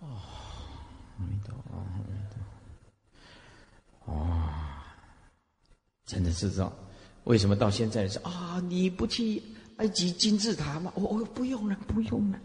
[0.00, 0.18] 哦，
[1.16, 2.34] 阿弥陀佛，阿弥陀
[4.04, 4.16] 佛，哇，
[6.06, 6.72] 真的是这样。
[7.24, 8.62] 为什么到现在是啊？
[8.68, 9.42] 你不去
[9.76, 10.92] 埃及金字塔吗？
[10.94, 12.38] 哦哦，不用了，不用了。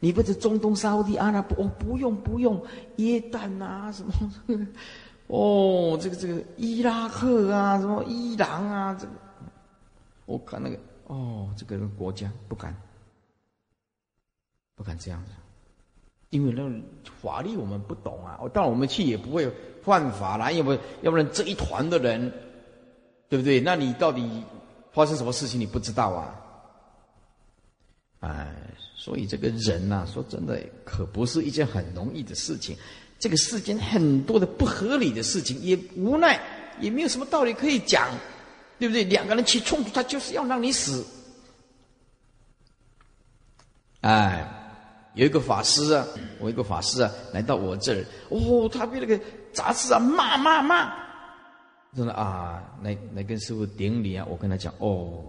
[0.00, 1.64] 你不是中东沙地阿拉伯？
[1.64, 2.60] 哦，不用不用，
[2.96, 4.12] 耶诞啊什么？
[5.28, 9.12] 哦，这个这个伊拉克啊，什么伊朗啊，这个
[10.26, 12.76] 我看那个哦，这个国家不敢，
[14.74, 15.30] 不敢这样子，
[16.30, 16.68] 因为那
[17.20, 19.48] 法律我们不懂啊，当然我们去也不会
[19.82, 22.32] 犯法啦，要不要不然这一团的人，
[23.32, 23.58] 对不对？
[23.58, 24.44] 那你到底
[24.92, 26.34] 发生什么事情你不知道啊？
[28.20, 28.54] 哎，
[28.94, 32.76] 所以这个人呐，说真的，可不是一件很容易的事情。
[33.18, 36.38] 这个世间很多的不合理的事情，也无奈，
[36.78, 38.10] 也没有什么道理可以讲，
[38.78, 39.02] 对不对？
[39.04, 41.02] 两个人起冲突，他就是要让你死。
[44.02, 44.46] 哎，
[45.14, 46.06] 有一个法师啊，
[46.38, 49.18] 我一个法师啊，来到我这儿，哦，他被那个
[49.54, 51.01] 杂志啊骂骂骂，
[51.96, 55.24] 真的啊，来来跟师傅顶礼啊，我跟他讲，哦。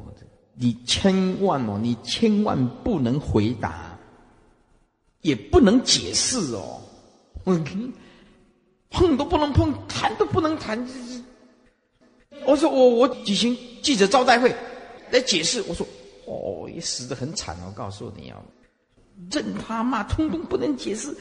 [0.55, 3.97] 你千万哦，你千万不能回答，
[5.21, 6.79] 也不能解释哦，
[8.91, 10.87] 碰都不能碰，谈都不能谈。
[12.45, 14.55] 我说我我举行记者招待会
[15.09, 15.87] 来解释，我说
[16.27, 18.37] 哦，也死得很惨，我告诉你哦，
[19.31, 21.17] 任他骂，通通不能解释，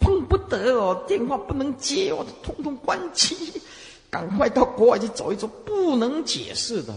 [0.00, 3.36] 碰不得哦，电话不能接，我通通关机，
[4.12, 6.94] 赶快到国外去走一走，不能解释的。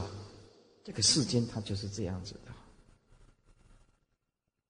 [0.83, 2.51] 这个世间它就是这样子的，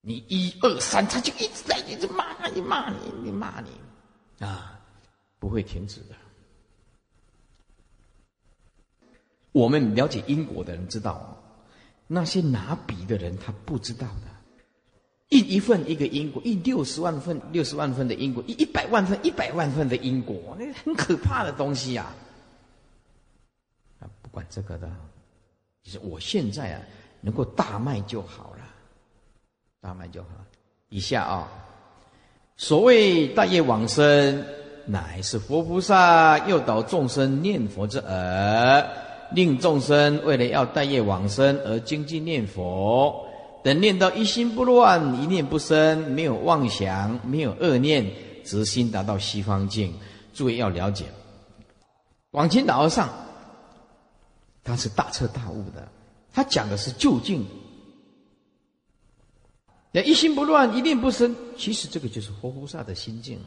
[0.01, 4.79] 你一二三，他就一直在一直骂你骂你你骂你，啊，
[5.39, 6.15] 不会停止的。
[9.51, 11.35] 我们了解因果的人知道，
[12.05, 14.27] 那些拿笔的人他不知道的，
[15.29, 22.05] 印一份一个因果，印六十万份六十万份的因果，印一百万份一百万份的因果，那很可怕的东西呀。
[22.05, 22.24] 啊，不
[24.35, 24.91] 管这个的。
[25.81, 26.81] 就是我现在啊，
[27.21, 28.65] 能够大卖就好了，
[29.79, 30.29] 大卖就好。
[30.89, 31.47] 以下啊，
[32.57, 34.43] 所谓大业往生，
[34.85, 38.87] 乃是佛菩萨诱导众生念佛之耳，
[39.31, 43.25] 令众生为了要大业往生而精进念佛。
[43.63, 48.05] 等念到一心不乱，一念不生，没有妄想，没有恶念，
[48.43, 49.93] 直心达到西方境。
[50.33, 51.05] 诸位要了解，
[52.31, 53.09] 往前导而上。
[54.65, 55.87] 他是大彻大悟的，
[56.33, 57.45] 他讲的是究竟。
[59.91, 63.39] 那一心不乱，一念不生，其实这个就是活菩萨的心境。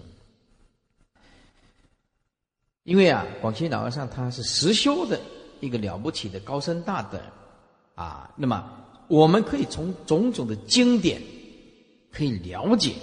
[2.85, 5.21] 因为啊，广西老和尚他是实修的
[5.61, 7.21] 一个了不起的高僧大德
[7.97, 8.33] 啊。
[8.37, 8.65] 那么，
[9.09, 11.21] 我们可以从种种的经典
[12.13, 12.95] 可以了解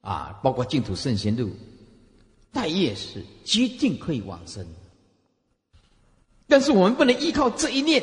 [0.00, 1.50] 啊，包括净土圣贤录，
[2.50, 4.66] 待业是决定可以往生。
[6.48, 8.02] 但是我们不能依靠这一念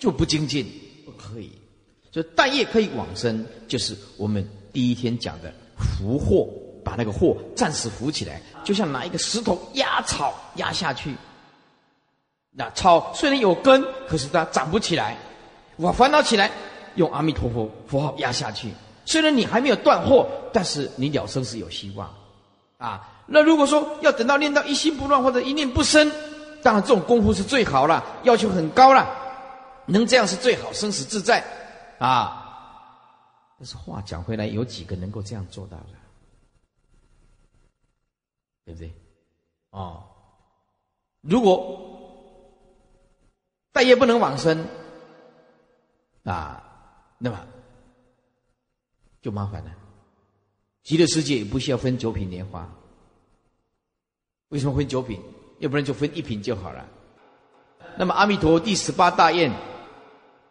[0.00, 0.66] 就不精进，
[1.04, 1.52] 不可以。
[2.10, 6.48] 所以待业可以往生，就是我们第一天讲的扶祸，
[6.82, 11.14] 把那个祸暂时扶起来，就像拿一个石头压草压下去。
[12.50, 15.16] 那草虽然有根，可是它长不起来。
[15.76, 16.50] 我烦恼起来，
[16.96, 18.68] 用阿弥陀佛符号压下去。
[19.04, 22.10] 虽然你还没有断祸，但是你了生是有希望。
[22.78, 26.10] 啊，那如果说要等到念到一心不乱或者一念不生。
[26.62, 29.04] 当然，这种功夫是最好了，要求很高了，
[29.86, 31.44] 能这样是最好，生死自在，
[31.98, 32.38] 啊！
[33.58, 35.86] 但是话讲回来，有几个能够这样做到的，
[38.64, 38.92] 对不对？
[39.70, 40.04] 哦，
[41.20, 41.90] 如果
[43.72, 44.66] 但也不能往生，
[46.24, 46.62] 啊，
[47.18, 47.44] 那么
[49.20, 49.72] 就麻烦了。
[50.82, 52.68] 极乐世界也不需要分九品莲花，
[54.48, 55.20] 为什么分九品？
[55.62, 56.84] 要不然就分一瓶就好了。
[57.96, 59.48] 那么阿弥陀第十八大愿，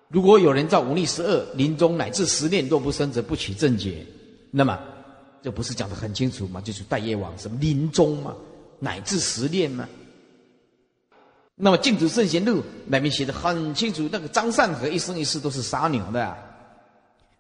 [0.08, 4.06] 如果有人造五逆十二临终乃至十念若不生，则不取正觉。
[4.50, 4.80] 那么
[5.42, 6.62] 这不是讲的很清楚吗？
[6.62, 8.34] 就是待业往生，临终嘛，
[8.80, 9.86] 乃至十念嘛。
[11.56, 16.38] 那么净土圣贤录里面写的很清楚，那个张善和一生一世都是杀牛的，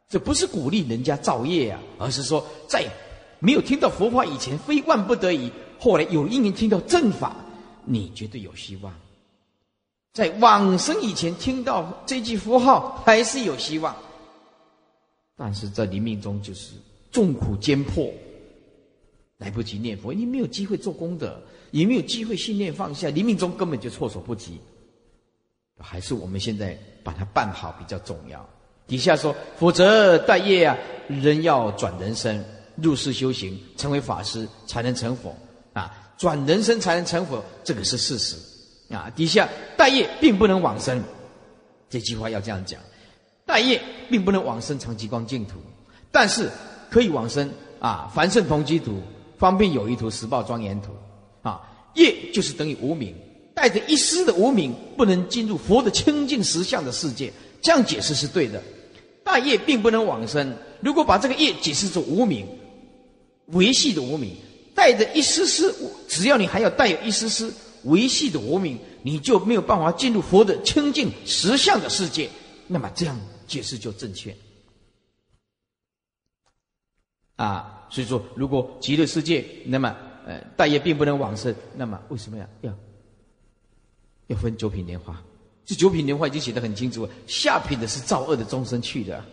[0.09, 2.83] 这不是鼓励人家造业啊，而是说在
[3.39, 5.49] 没有听到佛法以前，非万不得已，
[5.79, 7.33] 后来有因缘听到正法。
[7.85, 8.93] 你绝对有希望，
[10.13, 13.95] 在往生以前听到这句佛号还是有希望，
[15.35, 16.73] 但是在临命中就是
[17.11, 18.11] 众苦艰迫，
[19.37, 24.59] 来不及念佛，你没有机会做功德，也没有机会信念放下，临命中根本就措手不及。
[25.83, 28.47] 还是我们现在把它办好比较重要。
[28.85, 30.77] 底下说，否则待业啊，
[31.07, 32.43] 人要转人生，
[32.75, 35.35] 入世修行，成为法师，才能成佛
[35.73, 36.00] 啊。
[36.21, 38.35] 转人生才能成佛，这个是事实
[38.93, 39.11] 啊。
[39.15, 41.01] 底下待业并不能往生，
[41.89, 42.79] 这句话要这样讲：
[43.43, 45.55] 待业并不能往生长极光净土，
[46.11, 46.47] 但是
[46.91, 49.01] 可以往生啊凡圣同居土、
[49.39, 50.91] 方便有余土、十报庄严土
[51.41, 51.59] 啊。
[51.95, 53.15] 业就是等于无名，
[53.55, 57.33] 带着一丝的无名，不能进入佛的清净实相的世界。
[57.63, 58.61] 这样解释是对的。
[59.23, 60.55] 大业并不能往生。
[60.81, 62.47] 如果把这个业解释作无名，
[63.47, 64.35] 维系的无名，
[64.81, 65.71] 带着一丝丝，
[66.07, 67.53] 只要你还要带有一丝丝
[67.83, 72.27] 维系的无名，你就没有办法进入佛的清净实相的世界。
[72.65, 73.15] 那么这样
[73.45, 74.35] 解释就正确。
[77.35, 82.49] 啊，所以说，如果极乐世界，那么呃，大业并不能往生，那么为什么呀？
[82.61, 82.73] 要
[84.27, 85.21] 要分九品莲花？
[85.63, 89.23] 这九品莲花已经写得很清楚，下品的是造恶的众生去的，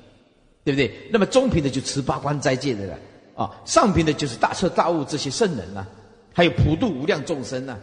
[0.63, 1.09] 对不对？
[1.11, 2.99] 那么中品的就持八关斋戒的了，
[3.39, 5.87] 啊，上品的就是大彻大悟这些圣人呐，
[6.35, 7.79] 还有普度无量众生呐，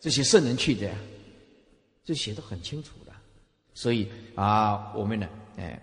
[0.00, 0.94] 这些圣人去的，呀，
[2.04, 3.12] 这写的很清楚的。
[3.74, 5.80] 所以啊，我们呢，哎，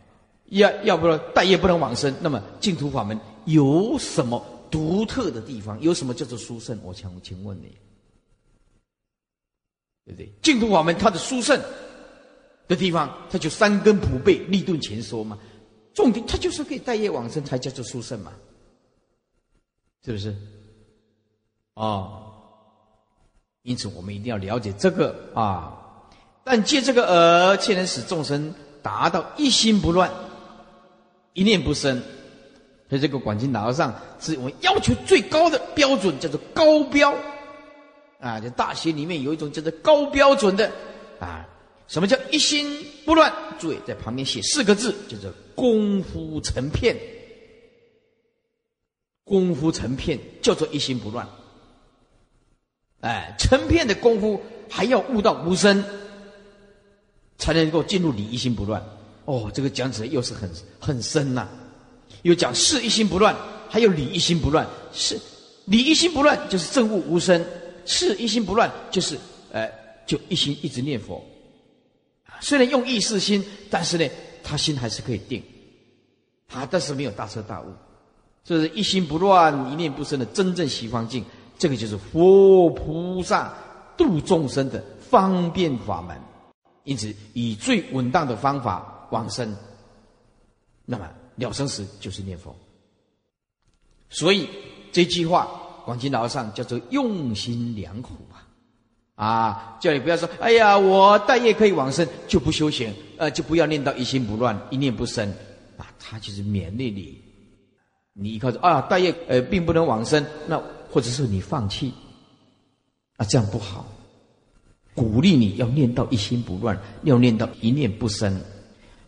[0.48, 5.80] 要要不然大业不能往生，那么净土法门有什么独特的地方？
[5.82, 6.78] 有什么叫做殊胜？
[6.84, 7.78] 我想请问你。
[10.06, 10.34] 对不对？
[10.42, 11.58] 净土法门它的殊胜
[12.68, 15.38] 的地方，它就三根普被，立顿前说嘛。
[15.94, 18.34] 重点，它就是可以带业往生，才叫做殊胜嘛，
[20.06, 20.36] 是不是？
[21.76, 22.32] 哦，
[23.64, 25.76] 因此我们一定要了解这个啊。
[26.44, 30.12] 但借这个而，却能使众生达到一心不乱，
[31.34, 32.02] 一念不生。
[32.90, 37.14] 所以这个广经老和尚是我们要求最高的标准，叫做高标。
[38.20, 40.72] 啊，这大学里面有一种叫做高标准的
[41.20, 41.48] 啊，
[41.88, 43.32] 什么叫一心不乱？
[43.60, 46.98] 注意在旁边写四个字，叫做功夫成片。
[49.30, 51.26] 功夫成片叫做一心不乱。
[53.02, 55.82] 哎，成片的功夫还要悟到无声，
[57.38, 58.84] 才能够进入理一心不乱。
[59.26, 60.50] 哦，这个讲起来又是很
[60.80, 61.48] 很深呐。
[62.24, 63.34] 又讲事一心不乱，
[63.70, 64.68] 还有理一心不乱。
[64.92, 65.18] 是
[65.66, 67.46] 理一心不乱，就是正悟无声。
[67.86, 69.18] 是一心不乱，就是，
[69.52, 69.68] 呃，
[70.06, 71.24] 就一心一直念佛。
[72.42, 74.08] 虽然用意识心，但是呢，
[74.44, 75.42] 他心还是可以定。
[76.48, 77.74] 他但是没有大彻大悟，
[78.44, 81.24] 这是一心不乱、一念不生的真正西方境。
[81.58, 83.54] 这个就是佛菩萨
[83.98, 86.18] 度众生的方便法门。
[86.84, 89.56] 因此，以最稳当的方法往生，
[90.86, 92.56] 那么了生时就是念佛。
[94.10, 94.50] 所以
[94.92, 95.48] 这句话。
[95.86, 98.14] 广经老上叫做用心良苦
[99.16, 105.28] 啊，啊，叫你不要说，哎呀，我待业可以往生，就不修行，呃，就不要念到一心不乱，一念不生，
[105.78, 107.20] 啊，他就是勉励你，
[108.20, 110.62] 你靠着啊，大业呃并不能往生，那
[110.92, 111.94] 或者是你放弃，
[113.18, 113.86] 啊，这样不好，
[114.94, 118.42] 鼓励你要念到一心不乱，要念到一念不生，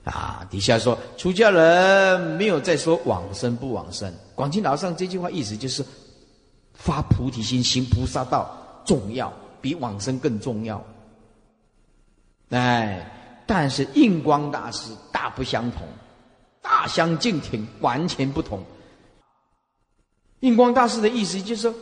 [0.03, 5.85] 啊，底下说出家人没有再说往生不往生，广经老上这句话意思就是。
[6.73, 8.49] 发菩提心，行菩萨道
[8.85, 9.31] 重要，
[9.61, 10.83] 比往生更重要。
[12.49, 15.83] 哎，但是印光大师大不相同，
[16.59, 18.63] 大相径庭，完全不同。
[20.41, 21.73] 印光大师的意思就是，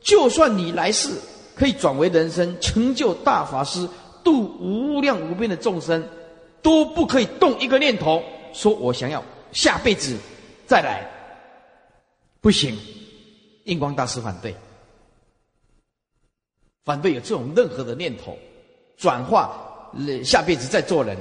[0.00, 1.10] 就算你来世
[1.54, 3.86] 可以转为人生，成就大法师，
[4.24, 6.02] 度无量无边的众生，
[6.62, 10.16] 都不可以动一个念头，说我想要下辈子
[10.66, 11.06] 再来，
[12.40, 12.76] 不行。
[13.64, 14.54] 印光大师反对，
[16.84, 18.36] 反对有这种任何的念头，
[18.96, 19.90] 转化
[20.24, 21.16] 下辈子再做人。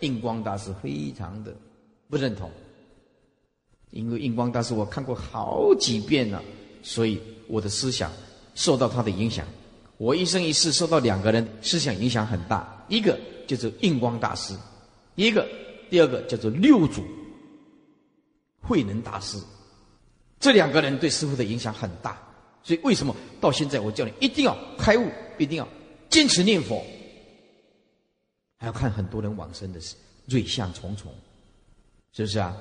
[0.00, 1.54] 印光大师非常的
[2.10, 2.50] 不认同，
[3.90, 6.42] 因为印光大师我看过好几遍了，
[6.82, 8.12] 所以我的思想
[8.54, 9.46] 受到他的影响。
[9.98, 14.54] 我一生一世受到两个人思想影响很大，一个就是印光大师，
[15.14, 15.48] 一个
[15.88, 17.02] 第二个叫做六祖
[18.60, 19.38] 慧能大师。
[20.38, 22.20] 这两个人对师傅的影响很大，
[22.62, 25.66] 所以为什么到现在我叫你一定要开悟，一定要
[26.10, 26.84] 坚持念佛，
[28.58, 29.80] 还要看很多人往生的
[30.26, 31.10] 瑞相重重，
[32.12, 32.54] 是不是啊？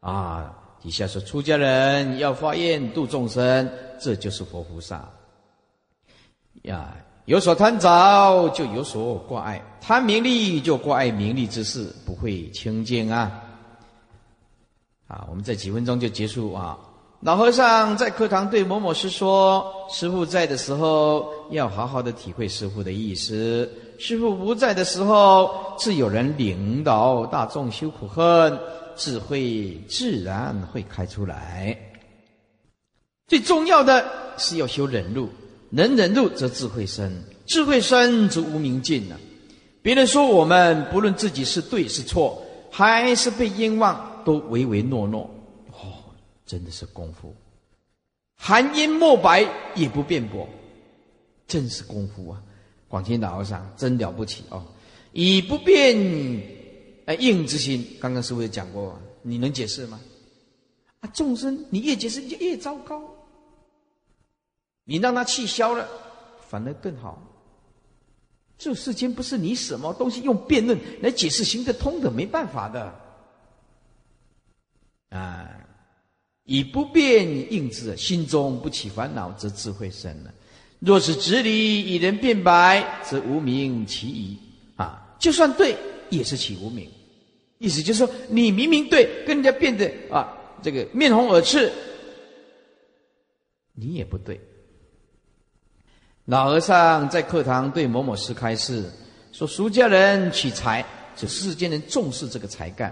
[0.00, 3.68] 啊，底下说出家人要发愿度众生，
[4.00, 5.08] 这就是佛菩萨。
[6.62, 13.42] 呀，有所贪着就有所挂碍，贪名利就挂碍名利之事，不会清净啊。
[15.08, 16.78] 啊，我们在几分钟就结束啊。
[17.20, 23.66] 老和尚在课堂对某某师说：“师傅在的时候，要好好的体会师傅的意思；
[23.98, 28.56] 师傅不在的时候，自有人领导大众修苦恨，
[28.96, 31.78] 智慧自然会开出来。
[33.26, 35.28] 最重要的是要修忍辱，
[35.70, 39.18] 能忍辱则智慧生，智慧生则无明尽了。
[39.82, 45.22] 别人说我们，不论自己是对是错，还是被冤枉。”都唯唯诺诺，
[45.70, 46.02] 哦，
[46.44, 47.32] 真的是功夫，
[48.36, 50.48] 含冤莫白也不辩驳，
[51.46, 52.42] 真是功夫啊！
[52.88, 54.66] 广清老和尚真了不起哦，
[55.12, 55.96] 以不变
[57.06, 59.98] 哎应之心，刚刚师傅也讲过，你能解释吗？
[61.00, 63.02] 啊，众生你越解释就越糟糕，
[64.84, 65.88] 你让他气消了，
[66.48, 67.22] 反而更好。
[68.58, 72.94] 这世间不是你什么东西用辩论来解释行得通的，没办法的。
[75.10, 75.48] 啊，
[76.44, 80.34] 以不变应之，心中不起烦恼，则智慧生了。
[80.80, 84.38] 若是执理以人辩白，则无名其疑。
[84.74, 85.76] 啊，就算对，
[86.10, 86.90] 也是起无名。
[87.58, 91.72] 意思就是说，你明明对，跟人家变得啊，这个面红耳赤，
[93.74, 94.40] 你也不对。
[96.26, 98.84] 老和尚在课堂对某某师开示
[99.32, 100.84] 说：“俗家人取财，
[101.16, 102.90] 是世间人重视这个才干；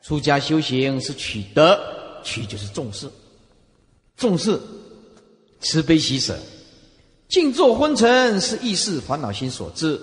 [0.00, 1.78] 出家修行是取德，
[2.22, 3.10] 取就是重视，
[4.16, 4.58] 重视
[5.60, 6.38] 慈悲喜舍。
[7.28, 10.00] 静坐昏沉是意识烦恼心所致。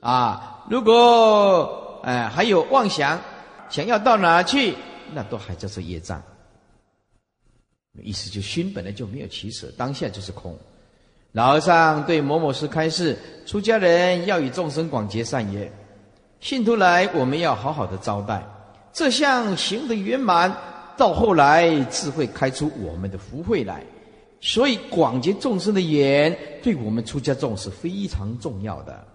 [0.00, 3.20] 啊，如果哎还有妄想，
[3.68, 4.74] 想要到哪去，
[5.14, 6.22] 那都还叫做业障。
[8.02, 10.56] 意思就心本来就没有起舍，当下就是空。”
[11.32, 15.70] 老和尚对某某师开示：出家人要与众生广结善缘，
[16.40, 18.42] 信徒来我们要好好的招待，
[18.92, 20.50] 这项行得圆满，
[20.96, 23.84] 到后来自会开出我们的福慧来。
[24.40, 29.06] 所以广结众生的缘，对我们出家众是非常重要的。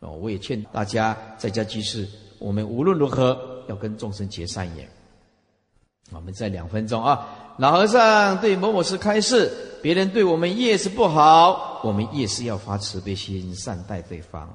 [0.00, 2.06] 哦，我也劝大家在家居士，
[2.38, 4.88] 我们无论如何要跟众生结善缘。
[6.12, 7.26] 我们再两分钟啊！
[7.58, 9.50] 老和尚对某某师开示：
[9.82, 14.48] 别人对我们越是不好，我们越是要发慈悲心，善待对方，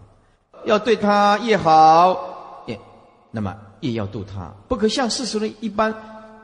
[0.66, 2.80] 要对他越好，业
[3.32, 5.94] 那么业要度他，不可像世俗人一般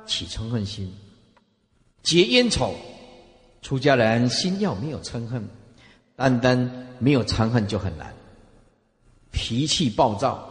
[0.06, 0.94] 起嗔恨心，
[2.04, 2.74] 结冤仇。
[3.62, 5.48] 出家人心要没有嗔恨，
[6.16, 8.14] 单单没有嗔恨就很难。
[9.32, 10.48] 脾气暴躁，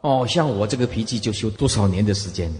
[0.00, 2.52] 哦，像我这个脾气就修多少年的时间。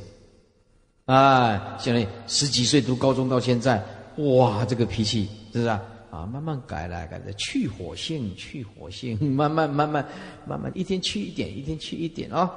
[1.07, 3.83] 啊，现在十几岁读高中到现在，
[4.17, 5.81] 哇，这个脾气是不是啊？
[6.11, 10.07] 啊，慢慢改来改来，去火性，去火性， 慢慢慢慢
[10.47, 12.51] 慢慢，一天去一点，一天去一点啊。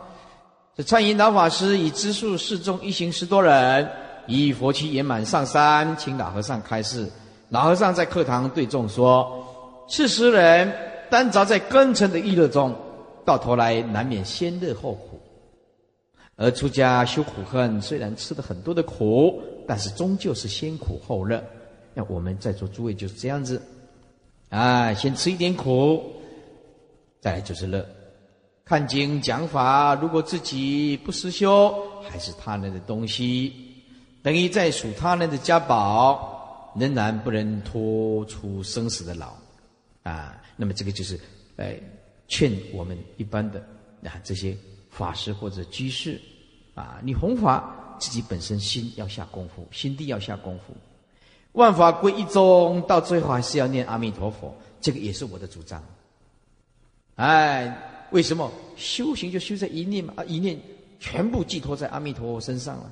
[0.76, 3.90] 这参云老法师以知数示众一行十多人，
[4.28, 7.10] 以佛期圆满上山，请老和尚开示。
[7.50, 9.44] 老和尚在课堂对众说：
[9.90, 10.72] 四十人
[11.10, 12.76] 单着在根尘的娱乐中，
[13.28, 15.20] 到头来难免先乐后苦。
[16.38, 21.44] 而出家修苦恨，虽然吃了很多的苦，但是终究是先苦后乐。
[21.94, 23.62] 那我们在座诸位就是这样子，
[24.48, 26.02] 啊，先吃一点苦，
[27.20, 27.86] 再来就是乐。
[28.64, 31.76] 看经讲法，如果自己不实修，
[32.10, 33.52] 还是他人的东西，
[34.24, 39.34] 等于在数他人的家宝，仍然不能脱出生死的牢。
[40.04, 41.20] 啊，那么这个就是，
[41.58, 41.78] 哎，
[42.28, 43.60] 劝我们一般的
[44.04, 44.58] 啊这些。
[44.90, 46.20] 法师或者居士，
[46.74, 50.74] 啊，你弘法自己本身心要下功夫，心地要下功夫。
[51.52, 54.52] 万法归一宗，到最后还是要念阿弥陀佛，
[54.82, 55.84] 这个也是我的主张。
[57.14, 60.14] 哎，为什么修行就修在一念嘛？
[60.16, 60.60] 啊，一念
[61.00, 62.92] 全部寄托在阿弥陀佛身上了。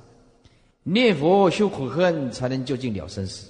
[0.84, 3.48] 念佛修苦恨，才能究竟了生死。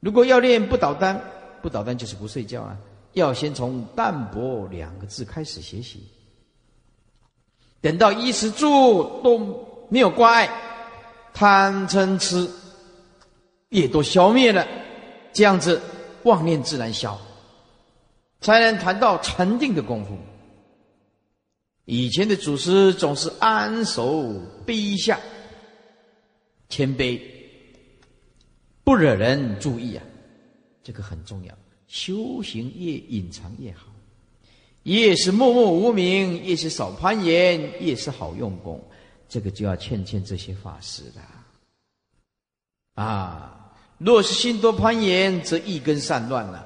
[0.00, 1.18] 如果要练不倒单，
[1.62, 2.76] 不倒单就是不睡觉啊。
[3.12, 6.06] 要先从淡泊两个字开始学习。
[7.80, 10.48] 等到衣食住都没有挂碍，
[11.32, 12.48] 贪嗔痴
[13.70, 14.66] 也都消灭了，
[15.32, 15.80] 这样子
[16.24, 17.18] 妄念自然消，
[18.40, 20.16] 才能谈到禅定的功夫。
[21.86, 24.24] 以前的祖师总是安守
[24.66, 25.18] 卑下，
[26.68, 27.20] 谦卑，
[28.84, 30.04] 不惹人注意啊，
[30.84, 31.54] 这个很重要。
[31.90, 33.86] 修行越隐藏越好。
[34.84, 38.80] 越是默默无名，越是少攀岩，越是好用功。
[39.28, 43.02] 这个就要劝劝这些法师了。
[43.02, 46.64] 啊，若是心多攀岩，则一根散乱了；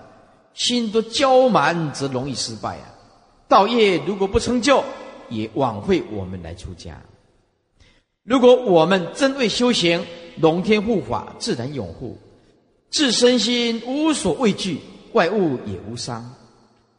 [0.53, 2.95] 心多骄蛮，则容易失败啊。
[3.49, 4.85] 道业如果不成就，
[5.31, 7.03] 也枉费我们来出家。
[8.25, 10.05] 如果我们真为修行，
[10.37, 12.19] 龙天护法自然拥护，
[12.91, 14.81] 自身心无所畏惧，
[15.15, 16.33] 外物也无伤。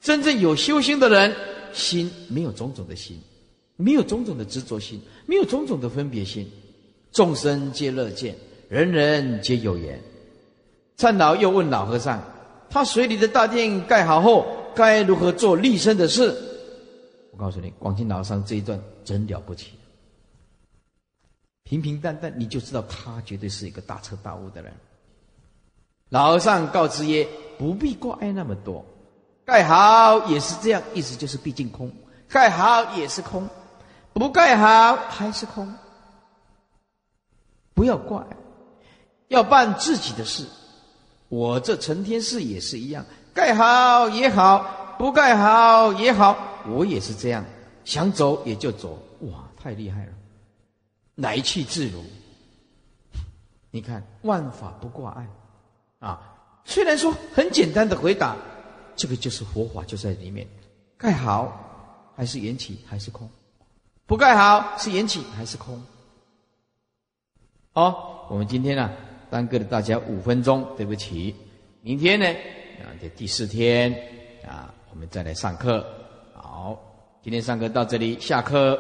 [0.02, 1.34] 真正有修行的人，
[1.72, 3.20] 心没有种种的心，
[3.76, 6.50] 没有种种的执着心，没有种种的分别心。
[7.12, 8.36] 众生皆乐见，
[8.68, 10.02] 人人皆有缘。
[10.98, 12.22] 禅老又问老和尚
[12.70, 14.46] ：“他水里的大殿盖好后，
[14.76, 16.36] 该如何做立身的事？”
[17.32, 19.72] 我告诉你，广清老和尚这一段真了不起。
[21.64, 24.72] 平平淡淡，你就知道他绝对是一个大彻大悟的人。
[26.10, 27.28] 老和尚告知曰
[27.58, 28.86] ：“不必挂碍那么多。”
[29.46, 31.92] 盖好也是这样，意思就是毕竟空，
[32.28, 33.48] 盖好也是空，
[34.14, 35.72] 不盖好还是空。
[37.74, 38.26] 不要怪，
[39.28, 40.46] 要办自己的事。
[41.28, 46.38] 我这成天事也是一样，盖好也好，不盖好也好，
[46.68, 47.44] 我也是这样，
[47.84, 48.98] 想走也就走。
[49.22, 50.12] 哇，太厉害了，
[51.16, 52.04] 来去自如。
[53.70, 55.28] 你看，万法不挂碍
[56.06, 56.22] 啊。
[56.64, 58.36] 虽然说很简单的回答，
[58.96, 60.48] 这个就是佛法就在里面。
[60.98, 63.30] 盖好还是缘起还是空？
[64.06, 65.82] 不盖好是缘起还是空？
[67.72, 68.92] 好，我们今天呢
[69.30, 71.36] 耽搁了大家五分钟，对不起。
[71.82, 72.26] 明天呢
[72.82, 73.92] 啊，这第四天
[74.48, 75.86] 啊，我们再来上课。
[76.34, 76.80] 好，
[77.22, 78.80] 今天上课到这里，下课。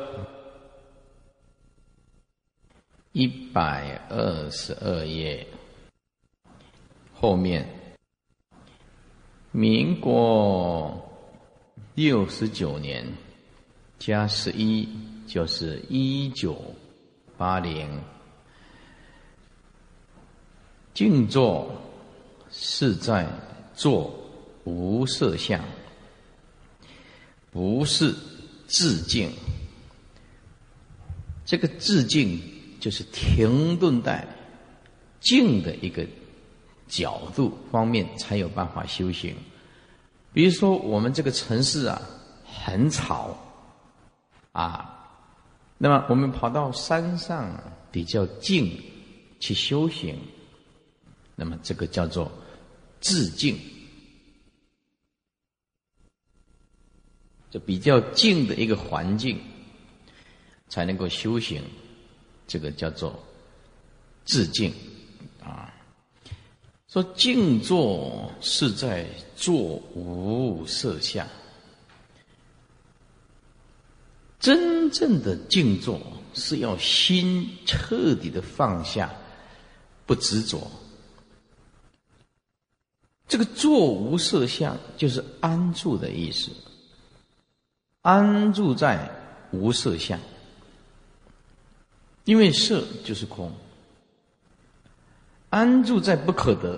[3.12, 5.46] 一百二十二页
[7.26, 7.68] 后面，
[9.52, 10.96] 民国
[11.96, 13.04] 六十九年
[13.98, 14.88] 加十一，
[15.26, 16.56] 就是一九
[17.36, 17.90] 八零。
[20.94, 21.68] 静坐
[22.52, 23.28] 是在
[23.74, 24.14] 做
[24.64, 25.60] 无色相，
[27.52, 28.14] 不是
[28.68, 29.32] 自静。
[31.44, 32.40] 这个自静
[32.80, 34.28] 就是停顿在
[35.20, 36.06] 静的一个
[36.88, 39.36] 角度方面才有办法修行。
[40.34, 42.02] 比如说，我们这个城市啊
[42.46, 43.38] 很吵
[44.52, 45.08] 啊，
[45.78, 47.58] 那么我们跑到山上
[47.92, 48.78] 比较静
[49.40, 50.18] 去修行。
[51.36, 52.32] 那么这个叫做
[53.02, 53.60] 自静，
[57.50, 59.38] 就比较静的一个环境，
[60.70, 61.62] 才能够修行。
[62.48, 63.18] 这个叫做
[64.24, 64.74] 自静。
[66.96, 69.54] 说静坐是在坐
[69.94, 71.28] 无色相，
[74.40, 76.00] 真正的静坐
[76.34, 79.14] 是要心彻底的放下，
[80.06, 80.72] 不执着。
[83.28, 86.50] 这个坐无色相就是安住的意思，
[88.04, 89.12] 安住在
[89.52, 90.18] 无色相，
[92.24, 93.52] 因为色就是空，
[95.56, 96.78] 安住在不可得，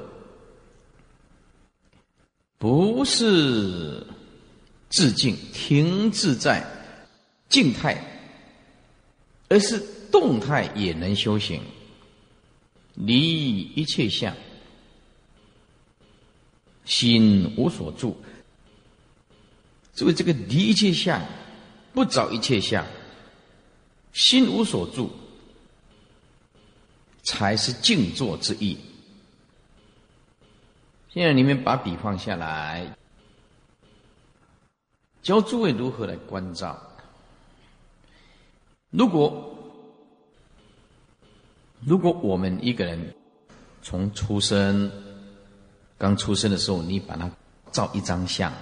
[2.60, 4.06] 不是
[4.88, 6.64] 自静停滞在
[7.50, 8.00] 静态，
[9.50, 11.60] 而是动态也能修行，
[12.94, 14.32] 离一切相。
[16.86, 18.16] 心无所住，
[19.92, 21.20] 所以这个离一切相，
[21.96, 22.86] 不找一切相，
[24.14, 25.12] 心无所住，
[27.28, 28.78] 才是静坐之意。
[31.10, 32.96] 现在你们把笔放下来，
[35.22, 36.82] 教诸位如何来关照。
[38.92, 39.54] 如果
[41.82, 43.14] 如果我们一个人
[43.82, 44.90] 从出生，
[45.98, 47.30] 刚出生的时候，你把它
[47.74, 48.54] 照一张相，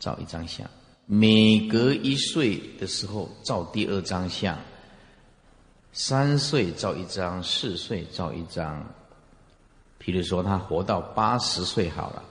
[0.00, 0.68] 照一张相。
[1.06, 4.58] 每隔一岁的时候照第二张相，
[5.94, 8.84] 三岁照一张，四岁照一张。
[10.00, 12.22] 譬如说，他活到八十岁好了，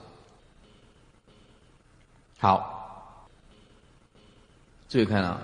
[2.38, 3.26] 好，
[4.88, 5.40] 注意看啊，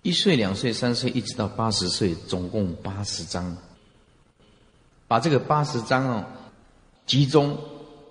[0.00, 3.56] 一岁、两岁、三岁，一直到八十岁，总共八十张。
[5.06, 6.24] 把这个八十张哦，
[7.04, 7.58] 集中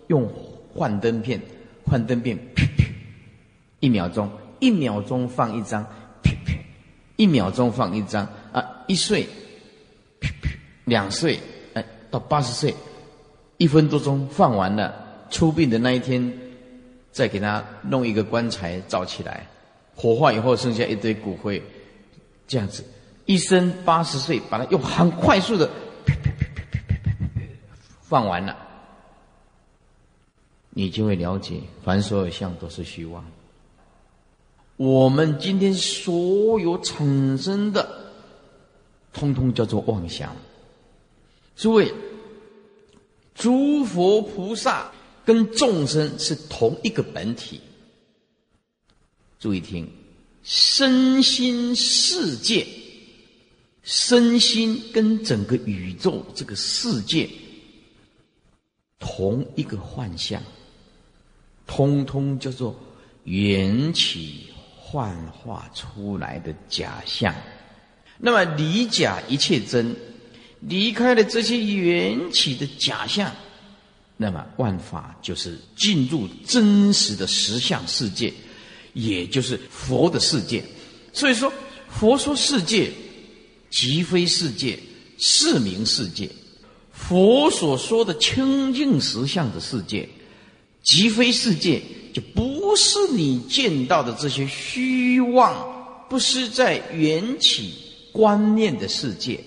[0.07, 0.31] 用
[0.73, 1.41] 幻灯片，
[1.83, 2.37] 幻灯片，
[3.79, 5.83] 一秒钟，一秒钟放一张，
[7.15, 8.29] 一秒钟放一张！
[8.91, 9.25] 一岁，
[10.83, 11.39] 两岁，
[11.73, 12.75] 哎，到八十岁，
[13.55, 14.93] 一分多钟放完了，
[15.29, 16.29] 出殡的那一天，
[17.09, 19.47] 再给他弄一个棺材造起来，
[19.95, 21.63] 火化以后剩下一堆骨灰，
[22.49, 22.83] 这样子，
[23.25, 25.69] 一生八十岁，把它用很快速的。
[28.01, 28.57] 放完了，
[30.71, 33.23] 你就会了解，凡所有相都是虚妄。
[34.75, 38.00] 我们今天所有产生的，
[39.13, 40.35] 通通叫做妄想。
[41.55, 41.93] 诸位，
[43.35, 44.91] 诸佛菩萨
[45.25, 47.61] 跟众生是同一个本体。
[49.39, 49.87] 注意听，
[50.43, 52.65] 身心世界，
[53.83, 57.29] 身心跟整个宇宙这个世界。
[58.99, 60.41] 同一个幻象，
[61.65, 62.75] 通通叫做
[63.23, 64.47] 缘起
[64.77, 67.33] 幻化出来的假象。
[68.23, 69.95] 那么离假一切真，
[70.59, 73.31] 离开了这些缘起的假象，
[74.15, 78.31] 那么万法就是进入真实的实相世界，
[78.93, 80.63] 也就是佛的世界。
[81.11, 81.51] 所以说，
[81.89, 82.91] 佛说世界，
[83.71, 84.77] 即非世界，
[85.17, 86.29] 是名世界。
[86.91, 90.07] 佛所说的清净实相的世界，
[90.83, 91.81] 即非世界，
[92.13, 97.73] 就不是你见到的这些虚妄，不是在缘起
[98.11, 99.43] 观念的世界，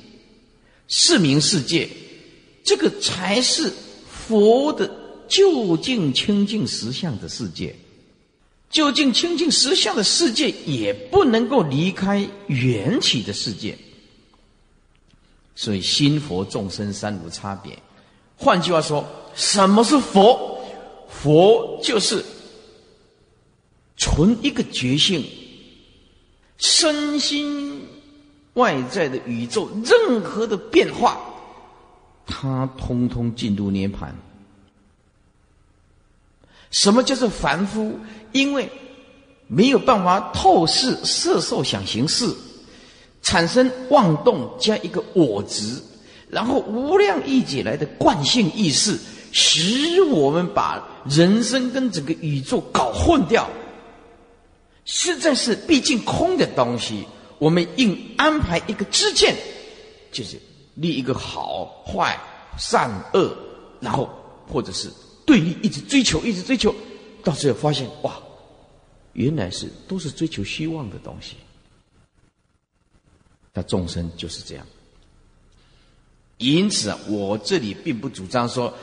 [0.88, 1.88] 是名世界。
[2.64, 3.72] 这个才是。
[4.26, 4.90] 佛的
[5.28, 7.76] 究竟清净实相的世界，
[8.70, 13.76] 究竟清净实相的世界也不能够离开缘起的世界，
[15.54, 17.78] 所以心佛众生三无差别。
[18.34, 20.58] 换句话说，什么是佛？
[21.10, 22.24] 佛就是
[23.98, 25.22] 存一个觉性，
[26.56, 27.82] 身心
[28.54, 31.20] 外在的宇宙任何的变化。
[32.26, 34.14] 它通通进入涅盘。
[36.70, 37.96] 什么叫做凡夫？
[38.32, 38.68] 因为
[39.46, 42.26] 没有办法透视色受想行识，
[43.22, 45.80] 产生妄动加一个我执，
[46.28, 48.98] 然后无量亿劫来的惯性意识，
[49.30, 53.48] 使我们把人生跟整个宇宙搞混掉。
[54.84, 57.06] 实在是毕竟空的东西，
[57.44, 59.36] 我们应安排一个支见，
[60.10, 60.40] 就是。
[60.76, 62.18] 立一个好坏
[62.58, 63.32] 善恶，
[63.80, 64.10] 然后
[64.48, 64.90] 或者是
[65.24, 66.74] 对立，一直追求，一直追求，
[67.22, 68.20] 到最后发现哇，
[69.12, 71.36] 原来是都是追求希望的东西。
[73.52, 74.66] 那众生就是这样。
[76.38, 78.74] 因此，我这里并不主张说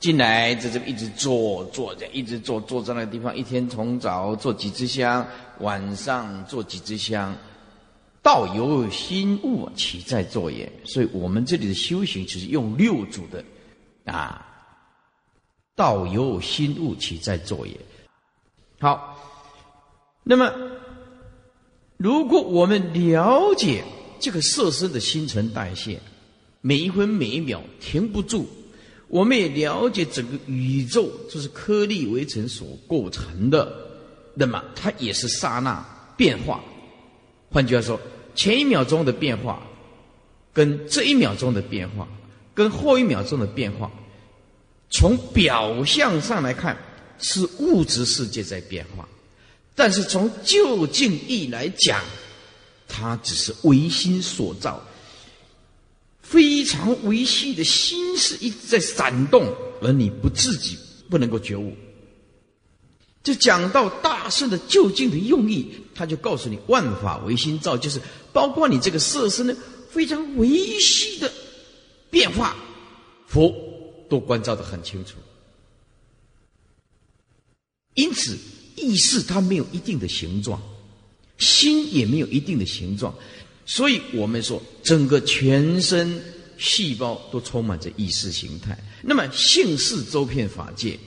[0.00, 7.36] 进来在这一直坐坐着，一直坐坐在那个地方，一天从早做几支香，晚上做几支香。
[8.24, 13.44] 道由心悟起在作也，所以我们这里的修行就是用六祖的
[14.10, 14.42] 啊，
[15.76, 17.78] 道由心悟起在作也。
[18.80, 19.14] 好，
[20.22, 20.50] 那么
[21.98, 23.84] 如果我们了解
[24.18, 26.00] 这个色身的新陈代谢，
[26.62, 28.46] 每一分每一秒停不住，
[29.08, 33.70] 我们也了解整个宇宙就是颗粒微尘所构成的，
[34.32, 36.64] 那么它也是刹那变化。
[37.50, 38.00] 换句话说。
[38.34, 39.62] 前一秒钟的变化，
[40.52, 42.08] 跟这一秒钟的变化，
[42.54, 43.90] 跟后一秒钟的变化，
[44.90, 46.76] 从表象上来看
[47.18, 49.08] 是物质世界在变化，
[49.74, 52.00] 但是从就近义来讲，
[52.88, 54.82] 它只是唯心所造，
[56.20, 60.76] 非常微细的心是一直在闪动，而你不自己
[61.08, 61.72] 不能够觉悟。
[63.22, 67.98] 就讲到大圣的究竟的用意，他就告诉你：万法唯心造，就是
[68.34, 69.56] 包括你这个色身呢，
[69.88, 71.32] 非常微细的
[72.10, 72.54] 变化，
[73.26, 73.54] 佛
[74.10, 75.12] 都关照的很清楚。
[77.94, 78.36] 因此，
[78.76, 80.60] 意识它没有一定的形状，
[81.38, 83.14] 心也没有一定的形状，
[83.64, 86.20] 所以我们说，整个全身
[86.58, 88.76] 细胞都充满着意识形态。
[89.00, 90.98] 那么，性是周遍法界，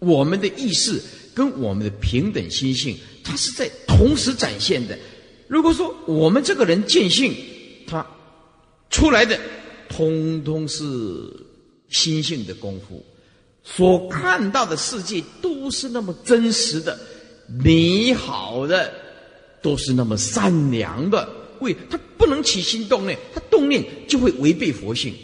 [0.00, 1.00] 我们的意识。
[1.34, 4.96] 跟我们的平等心性，它是在同时展现的。
[5.46, 7.34] 如果说我们这个人见性，
[7.86, 8.06] 他
[8.90, 9.38] 出来的
[9.88, 10.84] 通通是
[11.88, 13.04] 心性的功夫，
[13.62, 16.98] 所看到的世界都是那么真实的、
[17.62, 18.92] 美好的，
[19.62, 21.28] 都是那么善良的。
[21.60, 25.14] 为他不能起心动念，他动念就会违背佛性，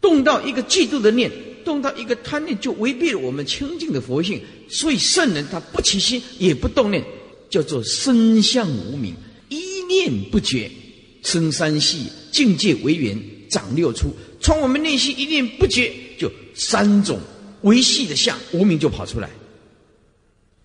[0.00, 1.30] 动到一个嫉妒的念。
[1.64, 4.40] 动到一个贪念，就违背了我们清净的佛性。
[4.70, 7.04] 所以圣人他不起心，也不动念，
[7.50, 9.14] 叫做身相无名，
[9.88, 10.70] 念不绝，
[11.24, 13.20] 生三系，境界为缘，
[13.50, 14.14] 长六出。
[14.40, 17.18] 从我们内心一念不绝，就三种
[17.62, 19.28] 维系的相，无名就跑出来。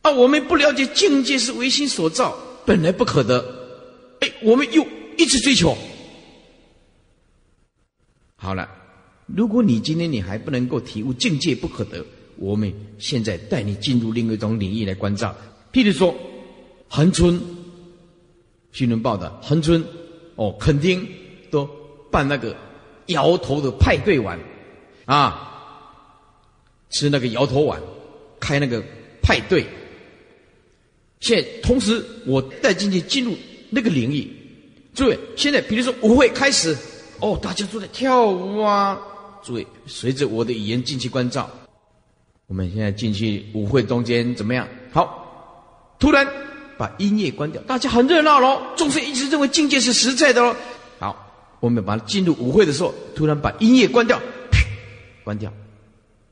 [0.03, 3.43] 啊，我们不了解境界是唯心所造，本来不可得。
[4.19, 4.85] 哎，我们又
[5.17, 5.75] 一直追求。
[8.35, 8.69] 好了。
[9.25, 12.05] 如果你今天你还不能够体悟境界不可得，
[12.35, 15.33] 我们现在带你进入另一种领域来关照。
[15.71, 16.13] 譬如说，
[16.89, 17.41] 恒春
[18.73, 19.81] 新闻报的恒春，
[20.35, 21.07] 哦，肯丁
[21.51, 21.69] 都
[22.11, 22.55] 办那个
[23.05, 24.37] 摇头的派对玩，
[25.05, 26.09] 啊，
[26.89, 27.79] 吃那个摇头碗，
[28.39, 28.83] 开那个
[29.21, 29.63] 派对。
[31.19, 33.37] 现在同时我带进去进入
[33.69, 34.27] 那个领域，
[34.93, 36.75] 诸位，现在比如说舞会开始，
[37.19, 38.99] 哦，大家都在跳舞啊。
[39.43, 41.49] 诸位，随着我的语言进去关照，
[42.47, 44.67] 我们现在进去舞会中间怎么样？
[44.91, 46.27] 好，突然
[46.77, 48.61] 把音乐关掉，大家很热闹喽。
[48.75, 50.55] 众生一直认为境界是实在的喽。
[50.99, 54.21] 好，我们把它进入舞会的时候，突然把音乐关掉，
[55.23, 55.51] 关掉，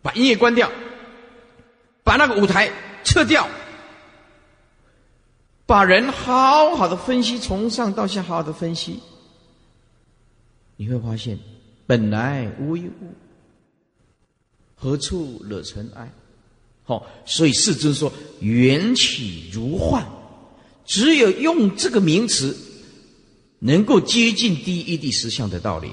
[0.01, 0.71] 把音乐关掉，
[2.03, 2.71] 把那个舞台
[3.03, 3.47] 撤掉，
[5.65, 8.99] 把人好好的分析，从上到下好好的分析，
[10.75, 11.37] 你会发现
[11.85, 13.13] 本来无一物，
[14.75, 16.11] 何处惹尘埃？
[16.83, 20.05] 好，所以世尊说缘起如幻，
[20.85, 22.57] 只有用这个名词，
[23.59, 25.89] 能够接近第一、第十相的道理。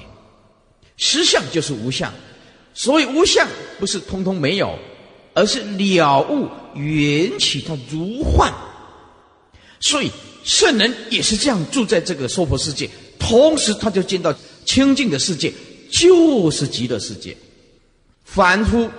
[0.96, 2.12] 实相就是无相，
[2.74, 3.46] 所以无相
[3.78, 4.76] 不是通通没有，
[5.34, 8.52] 而是了悟缘起它如幻。
[9.80, 10.10] 所以
[10.42, 14.34] 圣人也是这样住在这个娑婆世界，同时他就见到
[14.64, 15.52] 清净的世界，
[15.92, 17.36] 就是极乐世界。
[18.24, 18.90] 凡夫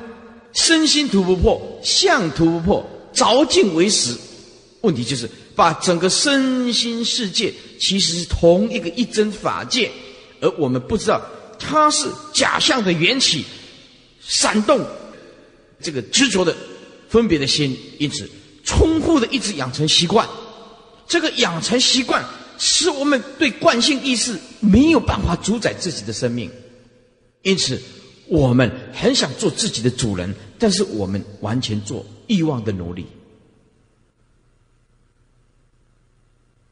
[0.54, 4.16] 身心图不破，相图不破，着境为实。
[4.82, 5.30] 问题就是
[5.60, 9.92] 把整个身心世界其实是同一个一真法界，
[10.40, 11.22] 而我们不知道。
[11.60, 13.44] 它是假象的缘起，
[14.22, 14.80] 闪动
[15.82, 16.56] 这个执着的
[17.10, 18.30] 分别的心，因此
[18.64, 20.26] 重复的一直养成习惯。
[21.06, 22.24] 这个养成习惯，
[22.58, 26.50] 使我们对惯性意识没有办法主宰自己的生命。
[27.42, 27.78] 因此，
[28.28, 33.06] 我们很想做自己的主人，但是我们完全做欲望的奴隶。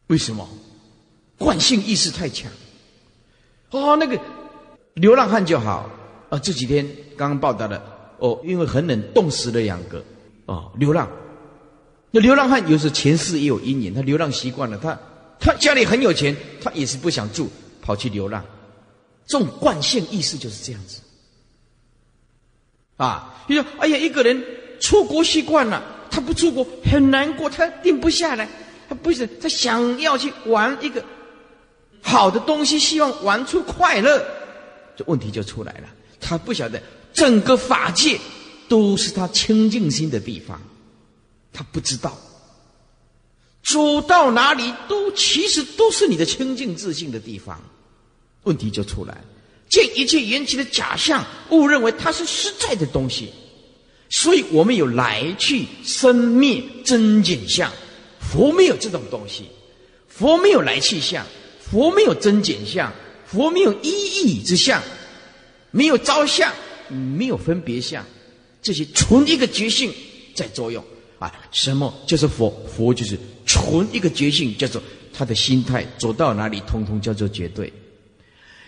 [0.08, 0.47] 为什么？
[1.38, 2.51] 惯性意识太强。
[3.72, 4.20] 哦，那个。
[4.95, 5.88] 流浪汉就好
[6.30, 6.39] 啊！
[6.39, 6.84] 这几天
[7.16, 7.80] 刚刚报道的
[8.18, 10.03] 哦，因为很冷，冻死了两个
[10.47, 10.72] 哦。
[10.80, 11.08] 流浪，
[12.10, 14.97] 那流浪汉有时候前世也有阴影，他流浪习惯了，他
[15.39, 17.47] 他家里很有钱，他也是不想住，
[17.80, 18.43] 跑去流浪。
[19.28, 20.99] 这种惯性意识就是这样子
[22.95, 23.45] 啊！
[23.47, 24.43] 你说，哎呀，一个人
[24.80, 28.49] 出国习惯了，他不出国很难过，他定不下来，
[28.88, 31.04] 他不是他想要去玩一个
[32.02, 34.26] 好的东西，希望玩出快乐。
[34.96, 36.82] 这问题就出来了，他不晓得
[37.14, 38.20] 整个法界
[38.68, 40.62] 都是他清净心的地方，
[41.52, 42.18] 他不知道。
[43.64, 47.62] 走到哪里都其实都是你的清净自信的地方，
[48.44, 49.18] 问题就出来，
[49.70, 53.30] 见一切缘起的假象，误认为它是实在的东西，
[54.10, 57.70] 所以我们有来去生灭真景象，
[58.30, 59.46] 佛没有这种东西，
[60.08, 61.26] 佛没有来去相，
[61.60, 62.92] 佛没有增减相。
[63.30, 64.82] 佛没有一义之相，
[65.70, 66.50] 没有招相，
[66.88, 68.06] 没有分别相，
[68.62, 69.94] 这些纯一个觉性
[70.34, 70.82] 在作用
[71.20, 71.30] 啊！
[71.52, 72.50] 什么就是佛？
[72.74, 74.82] 佛就是纯一个觉性，叫做
[75.14, 77.72] 他的心态走到哪里，通通叫做绝对。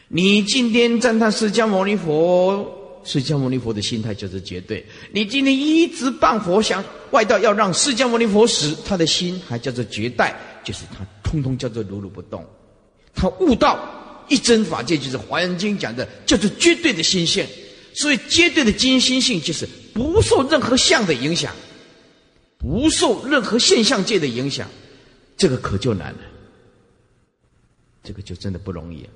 [0.10, 4.86] 你今天赞叹释迦牟尼佛，释迦牟尼佛的心态就是绝对。
[5.12, 12.46] 你今天一直谤佛，想外道要让释迦牟尼佛死，他的心还叫做绝代，就是他通通叫做如如不动，
[13.14, 13.96] 他悟道。
[14.28, 17.44] 一真法界就是《华严经》讲的，叫做绝对的心性。
[17.96, 21.52] 所以绝对的精心性就是不受任何相的影响，
[22.60, 24.70] 不受任何现象界的影响。
[25.36, 26.20] 这个可就难了，
[28.04, 29.10] 这个就真的不容易啊。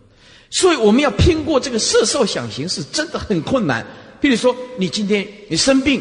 [0.54, 3.84] 所以我们要拼过这个色受想行识，真的很困难。
[4.22, 6.00] 比如说，你今天你生病，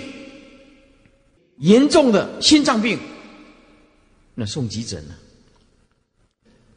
[1.57, 2.99] 严重的心脏病，
[4.35, 5.17] 那送急诊了，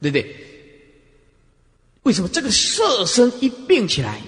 [0.02, 0.36] 对不对？
[2.04, 4.22] 为什么这个色身一病起来，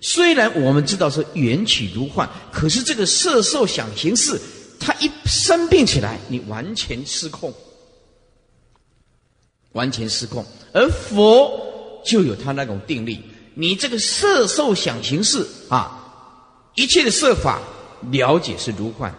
[0.00, 4.36] 虽然我们知道是缘起如幻，可是这个色受想行识，
[4.80, 7.54] 它一生病起来，你完全失控，
[9.72, 10.44] 完全失控。
[10.72, 11.69] 而佛
[12.04, 13.20] 就有他那种定力，
[13.54, 16.14] 你这个色受想行识啊，
[16.74, 17.60] 一切的色法
[18.10, 19.12] 了解是如幻，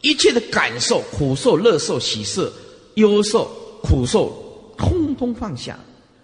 [0.00, 2.52] 一切的感受苦受、乐受、喜色、
[2.94, 3.44] 忧受、
[3.82, 5.78] 苦受，通通放下，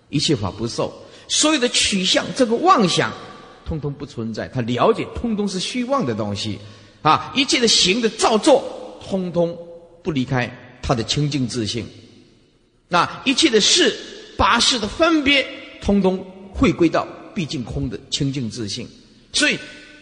[0.08, 0.92] 一切法不受。
[1.28, 3.12] 所有的取向，这个妄想，
[3.64, 4.48] 通通不存在。
[4.48, 6.58] 他了解，通通是虚妄的东西，
[7.00, 9.56] 啊，一切的行的造作，通通
[10.02, 10.50] 不离开
[10.82, 11.86] 他的清净自性。
[12.88, 13.96] 那一切的事，
[14.36, 15.46] 八事的分别，
[15.82, 16.24] 通通
[16.54, 18.88] 回归到毕竟空的清净自性。
[19.32, 19.58] 所以，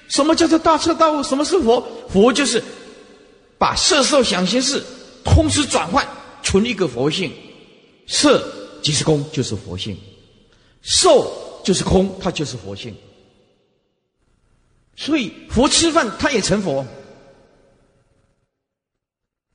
[0.09, 1.23] 什么叫做大彻大悟？
[1.23, 1.85] 什么是佛？
[2.09, 2.63] 佛就是
[3.59, 4.83] 把色受想行识
[5.25, 6.07] 同时转换，
[6.43, 7.33] 存一个佛性。
[8.07, 8.45] 色
[8.83, 9.97] 即是空，就是佛性。
[10.83, 12.95] 受就是空，它就是佛性。
[14.97, 16.85] 所以佛吃饭，他也成佛。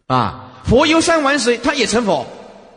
[0.08, 2.26] 啊，佛游山玩水，他也成佛。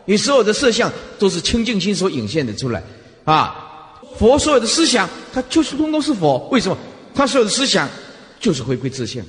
[0.04, 2.82] 你所有的色相都是清净心所引现的出来。
[3.30, 6.48] 啊，佛所有的思想，他就是通通是佛。
[6.48, 6.78] 为什么？
[7.14, 7.86] 他所有的思想
[8.40, 9.22] 就是回归自性。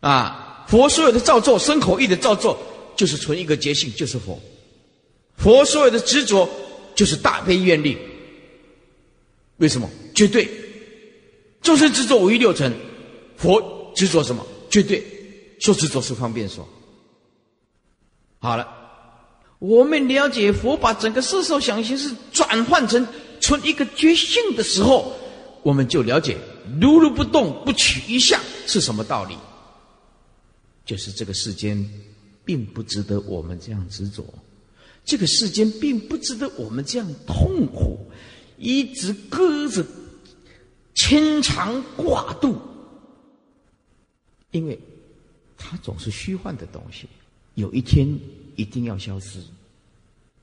[0.00, 2.58] 啊，佛所有的造作，身口意的造作，
[2.96, 4.36] 就是存一个觉性，就是佛。
[5.36, 6.48] 佛所有的执着
[6.96, 7.96] 就是大悲愿力，
[9.58, 9.88] 为什么？
[10.16, 10.50] 绝对
[11.62, 12.74] 众生执着五欲六尘，
[13.36, 14.44] 佛执着什么？
[14.68, 15.00] 绝对
[15.60, 16.68] 说执着是方便说。
[18.40, 18.66] 好了，
[19.62, 23.06] 我们了解佛把整个四受想行识转换成
[23.40, 25.14] 存一个觉性的时候，
[25.62, 26.36] 我们就了解
[26.80, 29.36] 如如不动不取一相是什么道理。
[30.84, 31.88] 就是这个世间，
[32.44, 34.24] 并不值得我们这样执着；
[35.04, 38.00] 这个世间并不值得我们这样痛苦，
[38.58, 39.86] 一直搁着，
[40.92, 42.60] 牵肠挂肚。
[44.50, 44.76] 因为
[45.56, 47.06] 它总是虚幻的东西，
[47.54, 48.18] 有一天
[48.56, 49.38] 一定要消失，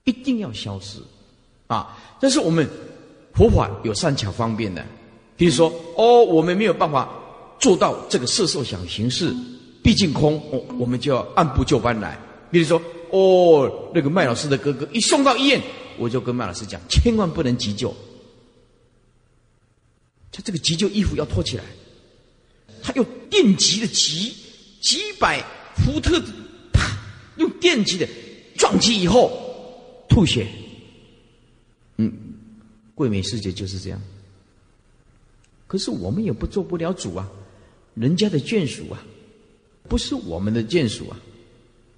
[0.04, 1.00] 一定要消失，
[1.68, 1.98] 啊！
[2.20, 2.68] 但是我们
[3.34, 4.86] 佛法有善巧方便的，
[5.38, 7.10] 比如说，哦，我们没有办法
[7.60, 9.34] 做到这个色受想行识，
[9.82, 12.20] 毕竟空，哦，我们就要按部就班来。
[12.52, 12.82] 比如说，
[13.12, 15.62] 哦，那个麦老师的哥哥一送到医院，
[15.98, 17.96] 我就跟麦老师讲，千万不能急救，
[20.32, 21.64] 他这个急救衣服要脱起来。
[22.82, 24.34] 他用电极的极
[24.82, 25.44] 几百
[25.76, 26.18] 伏特，
[27.40, 28.08] 用电击的
[28.56, 29.32] 撞击以后
[30.08, 30.48] 吐血。
[31.98, 32.14] 嗯，
[32.94, 34.00] 桂美师姐就是这样。
[35.68, 37.30] 可是我们也不做不了主啊，
[37.94, 39.04] 人家的眷属啊，
[39.88, 41.20] 不是我们的眷属啊。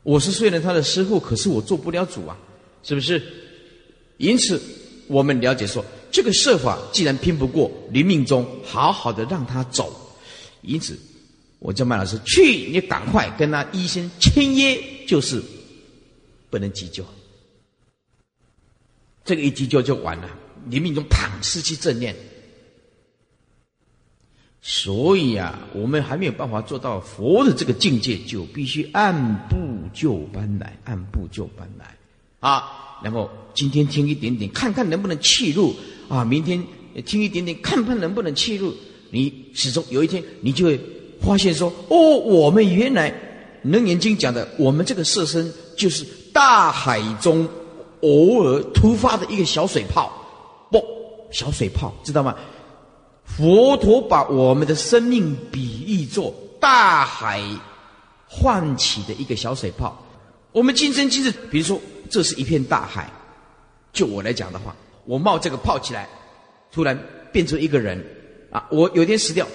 [0.03, 2.37] 我是虽然他的师傅，可是我做不了主啊，
[2.83, 3.21] 是不是？
[4.17, 4.61] 因此，
[5.07, 9.95] 我们了解说，这个设法既然拼不过，临命中好好的让他走。
[10.61, 10.97] 因此，
[11.62, 15.39] 我叫麦老师去，你赶快跟他医生签约，就是
[16.49, 17.05] 不能急救。
[19.24, 20.28] 这个一急救就完了，
[20.66, 22.16] 你命中躺失去正念。
[24.64, 29.55] 所以啊，我们还没有办法做到佛的这个境界，就必须按部
[29.93, 31.95] 就班来，按部就班来
[32.39, 32.99] 啊。
[33.03, 35.76] 然后今天听一点点，看看能不能气入
[36.09, 36.64] 啊；明天
[37.05, 38.76] 听一点点，看看能不能气入。
[39.12, 40.80] 你始终有一天，你就会
[41.22, 43.09] 发现说：“哦，我们原来
[43.63, 47.47] 《楞严经》讲的，我们这个色身就是大海中
[48.01, 50.11] 偶尔突发的一个小水泡，
[50.72, 50.84] 不，
[51.32, 52.36] 小水泡，知道吗？
[53.24, 57.41] 佛陀把我们的生命比喻作大海
[58.28, 59.97] 唤起的一个小水泡。
[60.51, 63.09] 我们今生今日，比如说，这是一片大海，
[63.93, 66.09] 就我来讲的话，我冒这个泡起来，
[66.72, 66.99] 突然
[67.32, 68.03] 变成一个人。”
[68.51, 68.67] 啊！
[68.69, 69.47] 我有天死掉，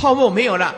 [0.00, 0.74] 泡沫没有了，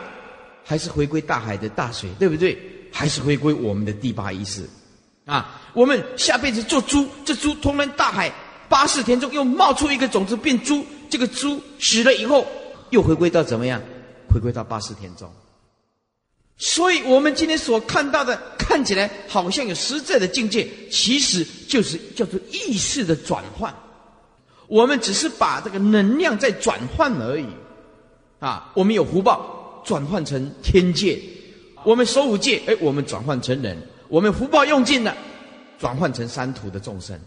[0.65, 2.57] 还是回归大海的大水，对不对？
[2.91, 4.69] 还是回归我们的第八意识。
[5.23, 5.61] 啊！
[5.71, 8.29] 我们下辈子做猪，这猪通然大海
[8.67, 12.45] 八四田中又冒出一个种子变猪，这个猪死了以后
[12.89, 13.81] 又回归到怎么样？
[14.29, 15.31] 回归到八四田中。
[16.57, 23.73] 所以我们今天所看到的，看起来好像有实在的境界，其实就是叫做意识的转换。
[24.67, 27.47] 我们只是把这个能量在转换而已，
[28.43, 31.17] 啊，我们有福报转换成天界，
[31.85, 33.77] 我们守五戒，哎，我们转换成人，
[34.09, 35.15] 我们福报用尽了，
[35.79, 37.17] 转换成三途的众生，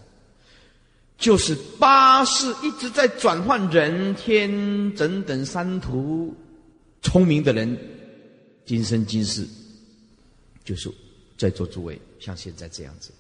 [1.17, 6.35] 就是八世一直在转换人天等等三途，
[7.01, 7.75] 聪明的人，
[8.67, 9.49] 今生今世，
[10.67, 10.91] 就是
[11.39, 13.11] 在座诸位像现在这样子，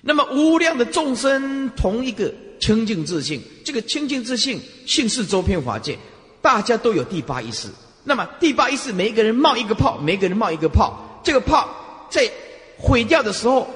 [0.00, 2.34] 那么无量的众生同一个。
[2.60, 5.98] 清净自信，这个清净自信，性是周遍法界，
[6.42, 7.68] 大家都有第八意识。
[8.04, 11.68] 那么第八意识，每一个人冒一个泡，每一个人冒一个泡，这个泡
[12.10, 12.30] 在
[12.78, 13.68] 毁掉的时候，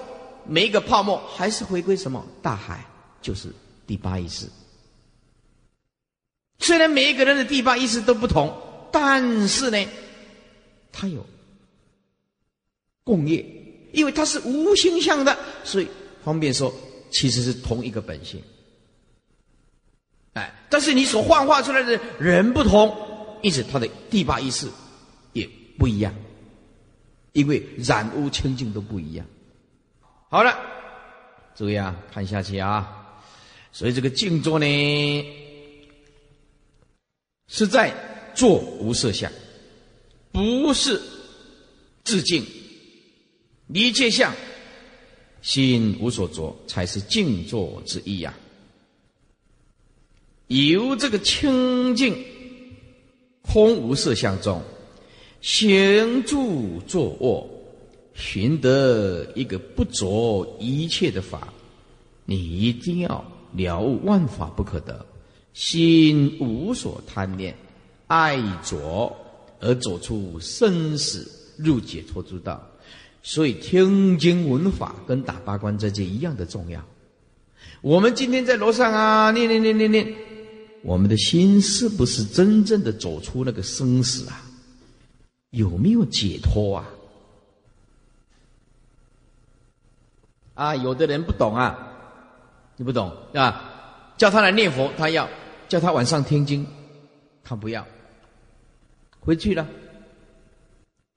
[0.46, 2.24] 每一个泡沫还是回归什么？
[2.42, 2.84] 大海，
[3.20, 3.48] 就是
[3.86, 4.46] 第八意识。
[6.58, 8.56] 虽然每一个人的第八意识都不同，
[8.90, 9.86] 但是呢，
[10.90, 11.26] 它有
[13.04, 13.44] 共业，
[13.92, 15.88] 因为它是无形象的，所以
[16.24, 16.72] 方便说，
[17.10, 18.42] 其实是同一个本性。
[20.34, 22.94] 哎，但是你所幻化出来的人不同，
[23.42, 24.68] 因此他的第八意识
[25.32, 26.14] 也不一样，
[27.32, 29.26] 因为染污清净都不一样。
[30.28, 30.58] 好了，
[31.54, 33.00] 注意啊，看下去啊。
[33.72, 35.24] 所以这个静坐呢，
[37.48, 37.92] 是在
[38.34, 39.30] 做无色相，
[40.32, 41.00] 不是
[42.04, 42.44] 自静，
[43.68, 44.32] 一切相
[45.42, 48.34] 心无所着，才是静坐之意呀。
[50.54, 52.16] 由这个清净
[53.42, 54.62] 空无色相中
[55.40, 57.48] 行住坐卧，
[58.14, 61.52] 寻得一个不着一切的法，
[62.24, 65.04] 你一定要了悟万法不可得，
[65.52, 67.54] 心无所贪恋，
[68.06, 69.14] 爱着
[69.60, 72.62] 而走出生死入解脱之道。
[73.22, 76.82] 所以听经闻法跟打八关这戒一样的重要。
[77.80, 80.14] 我们今天在楼上啊，念念念念念。
[80.84, 84.44] 我们的心是不是真正的走出那个生死啊？
[85.48, 86.90] 有没有解脱啊？
[90.52, 91.88] 啊，有的人不懂啊，
[92.76, 94.12] 你不懂啊？
[94.18, 95.26] 叫他来念佛，他要；
[95.68, 96.66] 叫他晚上听经，
[97.42, 97.84] 他不要。
[99.20, 99.66] 回去了，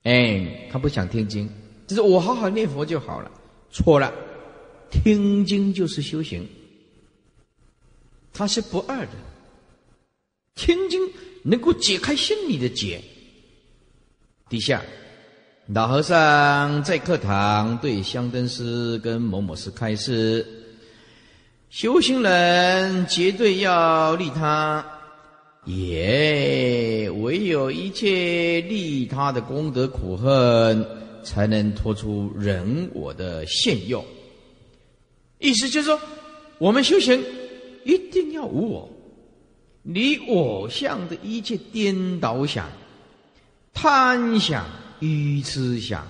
[0.03, 1.49] 哎，他不想听经，
[1.87, 3.29] 就是我好好念佛就好了。
[3.69, 4.13] 错了，
[4.89, 6.47] 听经就是修行，
[8.31, 9.11] 它是不二的。
[10.57, 10.99] 天经
[11.43, 12.99] 能够解开心里的结。
[14.49, 14.81] 底下，
[15.67, 20.45] 老和尚在课堂对香灯师跟某某师开示：
[21.69, 24.85] 修行人绝对要利他，
[25.65, 30.85] 也唯有一切利他的功德苦恨，
[31.23, 34.03] 才能脱出人我的现用。
[35.39, 35.99] 意思就是说，
[36.57, 37.21] 我们修行
[37.83, 38.89] 一定要无我，
[39.87, 42.69] 离我相的一切颠倒想。
[43.73, 44.65] 贪想、
[44.99, 46.07] 愚痴想，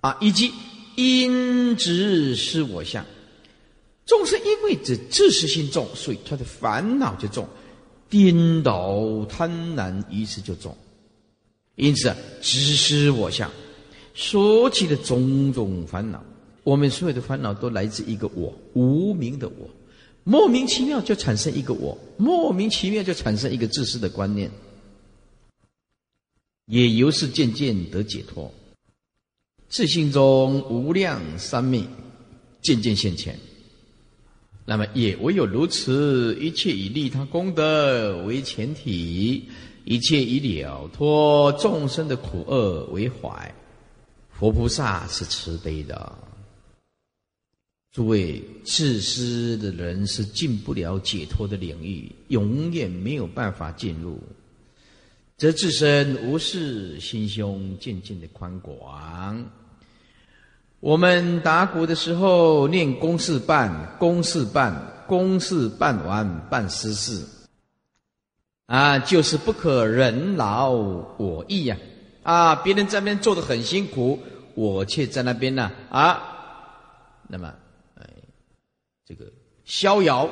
[0.00, 0.52] 啊，以及
[0.94, 3.04] 因执是我相，
[4.06, 7.48] 众生因为这自私心重，所以他的烦恼就重，
[8.08, 10.76] 颠倒、贪婪、愚痴就重。
[11.74, 13.50] 因此，执失我相，
[14.14, 16.22] 说起的种种烦恼，
[16.62, 19.68] 我们所有的烦恼都来自一个我，无名的我，
[20.24, 24.50] 莫名其妙就产生一个我，莫名其妙就产生一个自私的观念。
[26.66, 28.52] 也由是渐渐得解脱，
[29.70, 31.82] 自信中无量三昧
[32.60, 33.38] 渐渐现前。
[34.66, 39.48] 那么也唯有如此，一切以利他功德为前提，
[39.86, 43.54] 一切以了脱众生的苦厄为怀。
[44.30, 46.18] 佛菩萨是慈悲的，
[47.92, 54.18] 诸位自私的人是进不了解脱的领域，永远没有办法进入。
[55.36, 59.44] 则自身无事，心胸渐渐的宽广。
[60.80, 67.24] 我们打鼓的时候念公事办，公事办，公事办完办私事，
[68.66, 71.76] 啊，就是不可人劳我逸呀！
[72.22, 74.20] 啊，别人在那边做的很辛苦，
[74.54, 76.20] 我却在那边呢啊，
[77.28, 77.54] 那么，
[79.08, 79.24] 这个
[79.64, 80.28] 逍遥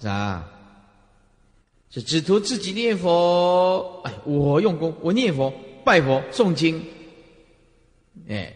[0.00, 0.50] 是吧？
[1.90, 5.52] 是只图自己念佛，哎，我用功，我念佛、
[5.84, 6.84] 拜佛、诵经，
[8.28, 8.52] 哎，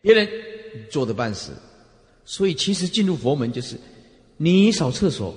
[0.00, 0.26] 别人
[0.90, 1.52] 做的半死，
[2.24, 3.78] 所以其实进入佛门就是
[4.38, 5.34] 你扫厕所，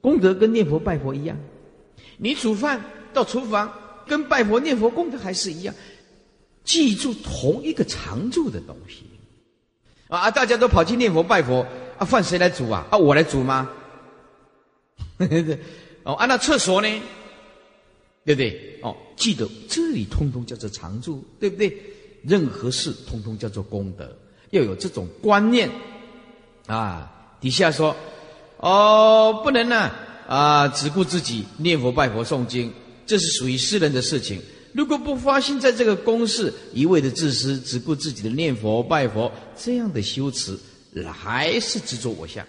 [0.00, 1.36] 功德跟念佛拜佛一样；
[2.16, 3.70] 你煮饭到厨房，
[4.06, 5.74] 跟拜佛念佛功德还是一样。
[6.64, 9.04] 记住同一个常住的东西
[10.08, 10.30] 啊！
[10.30, 11.66] 大家都跑去念佛拜佛
[11.98, 12.86] 啊，饭谁来煮啊？
[12.90, 13.70] 啊，我来煮吗？
[16.04, 16.88] 哦，按照厕所呢，
[18.24, 18.78] 对不对？
[18.82, 21.76] 哦，记得这里通通叫做常住，对不对？
[22.22, 24.16] 任何事通通叫做功德，
[24.50, 25.70] 要有这种观念
[26.66, 27.10] 啊。
[27.40, 27.94] 底下说，
[28.56, 29.90] 哦，不能呢
[30.26, 32.72] 啊，只顾自己念佛拜佛诵经，
[33.06, 34.40] 这是属于私人的事情。
[34.72, 40.58] 如果不发心在这个公事，一味的自私，只顾自己的念佛拜佛，这样的修持
[41.02, 42.46] 还是执着我相。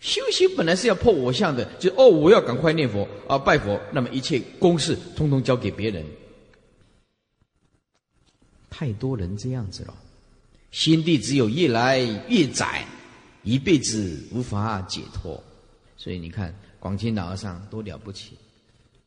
[0.00, 6.04] 修行本来是要破我相的，就哦，我要赶快念佛啊，拜佛，那么一切公事通通交给别人。
[8.70, 9.94] 太多人这样子了，
[10.70, 11.98] 心地只有越来
[12.28, 12.86] 越窄，
[13.42, 15.42] 一辈子无法解脱。
[15.98, 18.38] 所以你看，广清老和尚多了不起，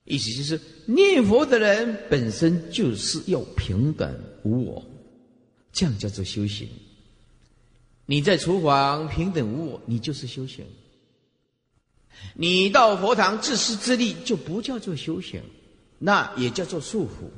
[0.04, 4.86] 意思就是念佛的人本身就是要平等无我，
[5.72, 6.70] 这样叫做修行。
[8.06, 10.66] 你在厨房平等无我，你就是修行。
[12.36, 15.42] 你到佛堂自私自利，就不叫做修行，
[16.00, 17.30] 那也叫做束缚。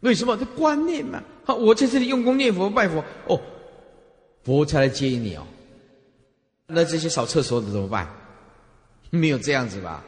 [0.00, 0.36] 为什么？
[0.36, 1.22] 这观念嘛。
[1.44, 3.40] 好，我在这里用功念佛拜佛，哦，
[4.44, 5.46] 佛才来接你哦。
[6.66, 8.08] 那这些扫厕所的怎么办？
[9.10, 10.04] 没有这样子吧？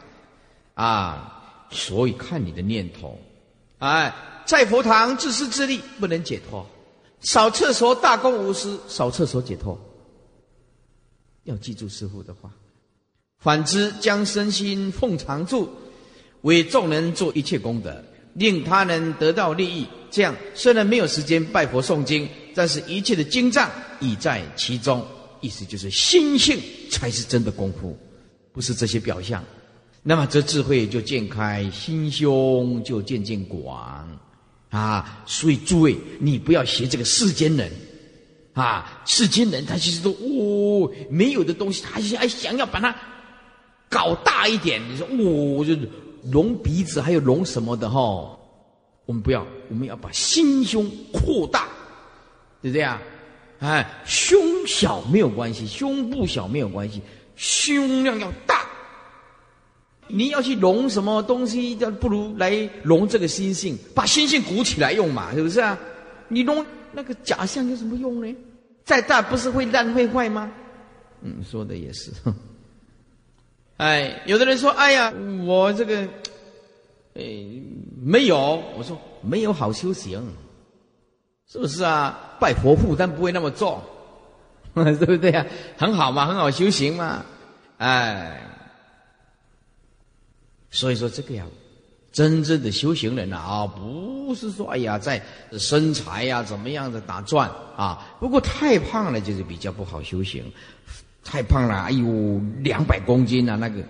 [0.74, 3.18] 啊，所以看你的念头。
[3.78, 4.14] 哎，
[4.46, 6.66] 在佛堂自私自利不能解脱，
[7.24, 9.78] 扫厕所大公无私，扫厕所解脱。
[11.44, 12.50] 要记住师傅的话。
[13.38, 15.68] 反之，将身心奉常住，
[16.42, 18.02] 为众人做一切功德，
[18.32, 19.86] 令他人得到利益。
[20.10, 23.70] 这样虽然没有时间拜佛诵经，但是一切的经藏
[24.00, 25.04] 已在其中。
[25.40, 26.58] 意思就是心性
[26.90, 27.94] 才是真的功夫，
[28.50, 29.44] 不是这些表象。
[30.02, 34.08] 那么这智慧就渐开，心胸就渐渐广
[34.74, 35.22] 啊！
[35.24, 37.70] 所以诸位，你不要学这个世间人
[38.54, 39.02] 啊！
[39.06, 42.94] 世间人他其实都哦，没有的东西，他还想要把它。
[43.90, 44.82] 搞大一点。
[44.90, 45.76] 你说哦，就
[46.32, 48.00] 隆鼻子，还有隆什么的哈？
[49.06, 51.68] 我们不要，我们要把心胸扩大，
[52.60, 53.00] 对不对啊？
[53.60, 54.36] 哎，胸
[54.66, 57.00] 小没有关系，胸部小没有关系，
[57.36, 58.63] 胸量要大。
[60.08, 65.78] 你要去融什么东西，就不如来融这个心性，把心性鼓起来用嘛，是不是啊？
[66.28, 68.34] 你隆那个假象有什么用呢？
[68.84, 70.50] 再大不是会烂会坏吗？
[71.22, 72.10] 嗯，说的也是。
[73.78, 75.12] 哎，有的人说：“哎呀，
[75.46, 76.02] 我这个，
[77.14, 77.22] 哎，
[78.00, 80.22] 没有。”我说：“没有好修行，
[81.50, 82.36] 是不是啊？
[82.38, 83.80] 拜佛负担不会那么重，
[84.74, 85.44] 对不对啊？
[85.76, 87.24] 很好嘛，很好修行嘛。”
[87.78, 88.40] 哎。
[90.74, 91.46] 所以说，这个呀，
[92.10, 95.22] 真正的修行人呐啊，不是说哎呀，在
[95.56, 98.16] 身材呀怎么样的打转啊。
[98.18, 100.42] 不过太胖了就是比较不好修行，
[101.22, 103.80] 太胖了，哎呦，两百公斤啊，那个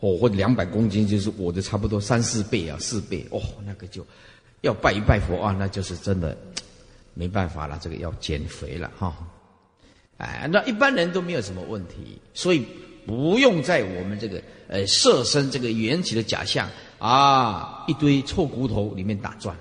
[0.00, 4.04] 哦，或者两百公斤就是我的差不多三四倍啊，四倍哦，那个就
[4.62, 6.36] 要拜一拜佛啊，那就是真的
[7.14, 9.16] 没办法了，这个要减肥了哈。
[10.16, 12.66] 哎，那一般人都没有什么问题，所以。
[13.06, 16.68] 不用在我们这个呃设身这个缘起的假象
[16.98, 19.56] 啊，一堆臭骨头里面打转。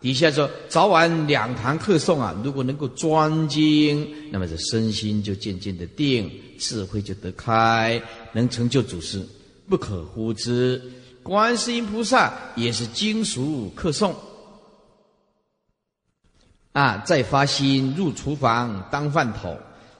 [0.00, 8.00] 底下说早晚两堂课诵啊，如果能够专精，那么这身心就渐渐的定，智慧就得开，
[8.32, 9.26] 能成就祖师，
[9.68, 10.80] 不可忽之。
[11.22, 14.14] 观世音菩萨也是经熟课诵
[16.72, 19.58] 啊，再发心入厨房当饭桶。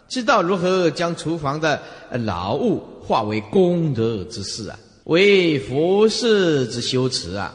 [0.09, 1.81] 知道如何将厨房的
[2.25, 7.55] 劳务化为功德之事啊，为佛事之修持啊，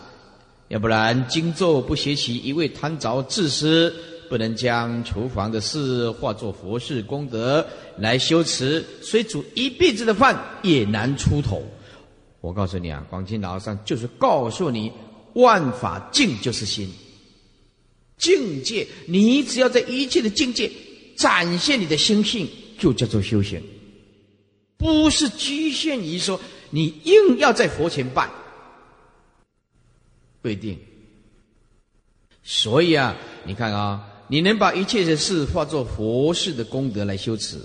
[0.67, 3.91] 要不然经咒不学习，一味贪着自私，
[4.29, 7.65] 不能将厨房的事化作佛事功德
[7.97, 11.63] 来修持，虽煮一辈子的饭也难出头。
[12.39, 14.91] 我告诉你啊，广清老和尚就是告诉你，
[15.33, 16.87] 万法境就是心，
[18.17, 20.71] 境界，你只要在一切的境界。
[21.15, 23.61] 展现你的心性，就叫做修行，
[24.77, 28.29] 不是局限于说你硬要在佛前拜，
[30.41, 30.77] 不一定。
[32.43, 33.15] 所以啊，
[33.45, 37.57] 你看啊，你能把一切的事化作佛事的功德来修持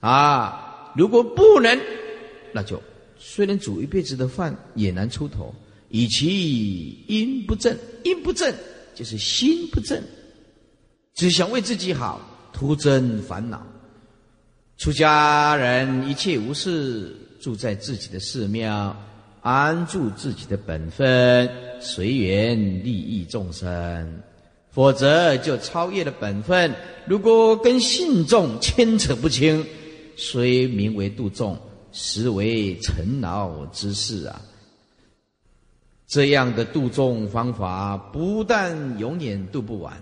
[0.00, 1.80] 啊，如果不能，
[2.52, 2.82] 那就
[3.18, 5.54] 虽然煮一辈子的饭也难出头。
[5.88, 8.52] 以其因不正，因不正
[8.92, 10.02] 就是心不正，
[11.14, 12.20] 只想为自己好。
[12.56, 13.62] 徒增烦恼。
[14.78, 18.96] 出家人一切无事，住在自己的寺庙，
[19.42, 21.46] 安住自己的本分，
[21.80, 24.22] 随缘利益众生。
[24.70, 26.74] 否则就超越了本分。
[27.06, 29.62] 如果跟信众牵扯不清，
[30.16, 31.60] 虽名为度众，
[31.92, 34.40] 实为尘劳之事啊！
[36.06, 39.94] 这样的度众方法，不但永远度不完。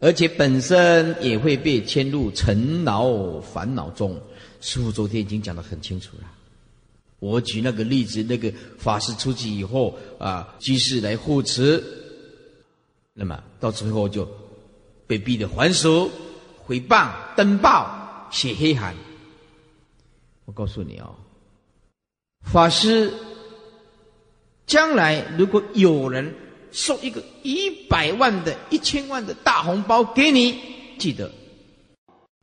[0.00, 4.20] 而且本身也会被牵入尘劳烦恼中。
[4.60, 6.24] 师父昨天已经讲得很清楚了。
[7.18, 11.82] 我举那个例子，那个法师出去以后啊，居士来护持，
[13.12, 14.28] 那么到最后就
[15.06, 16.10] 被逼得还俗、
[16.56, 18.94] 毁谤、登报、写黑函。
[20.44, 21.14] 我告诉你哦，
[22.42, 23.12] 法师
[24.64, 26.32] 将来如果有人。
[26.72, 30.58] 送一个一百万的、一千万的大红包给你，
[30.98, 31.30] 记得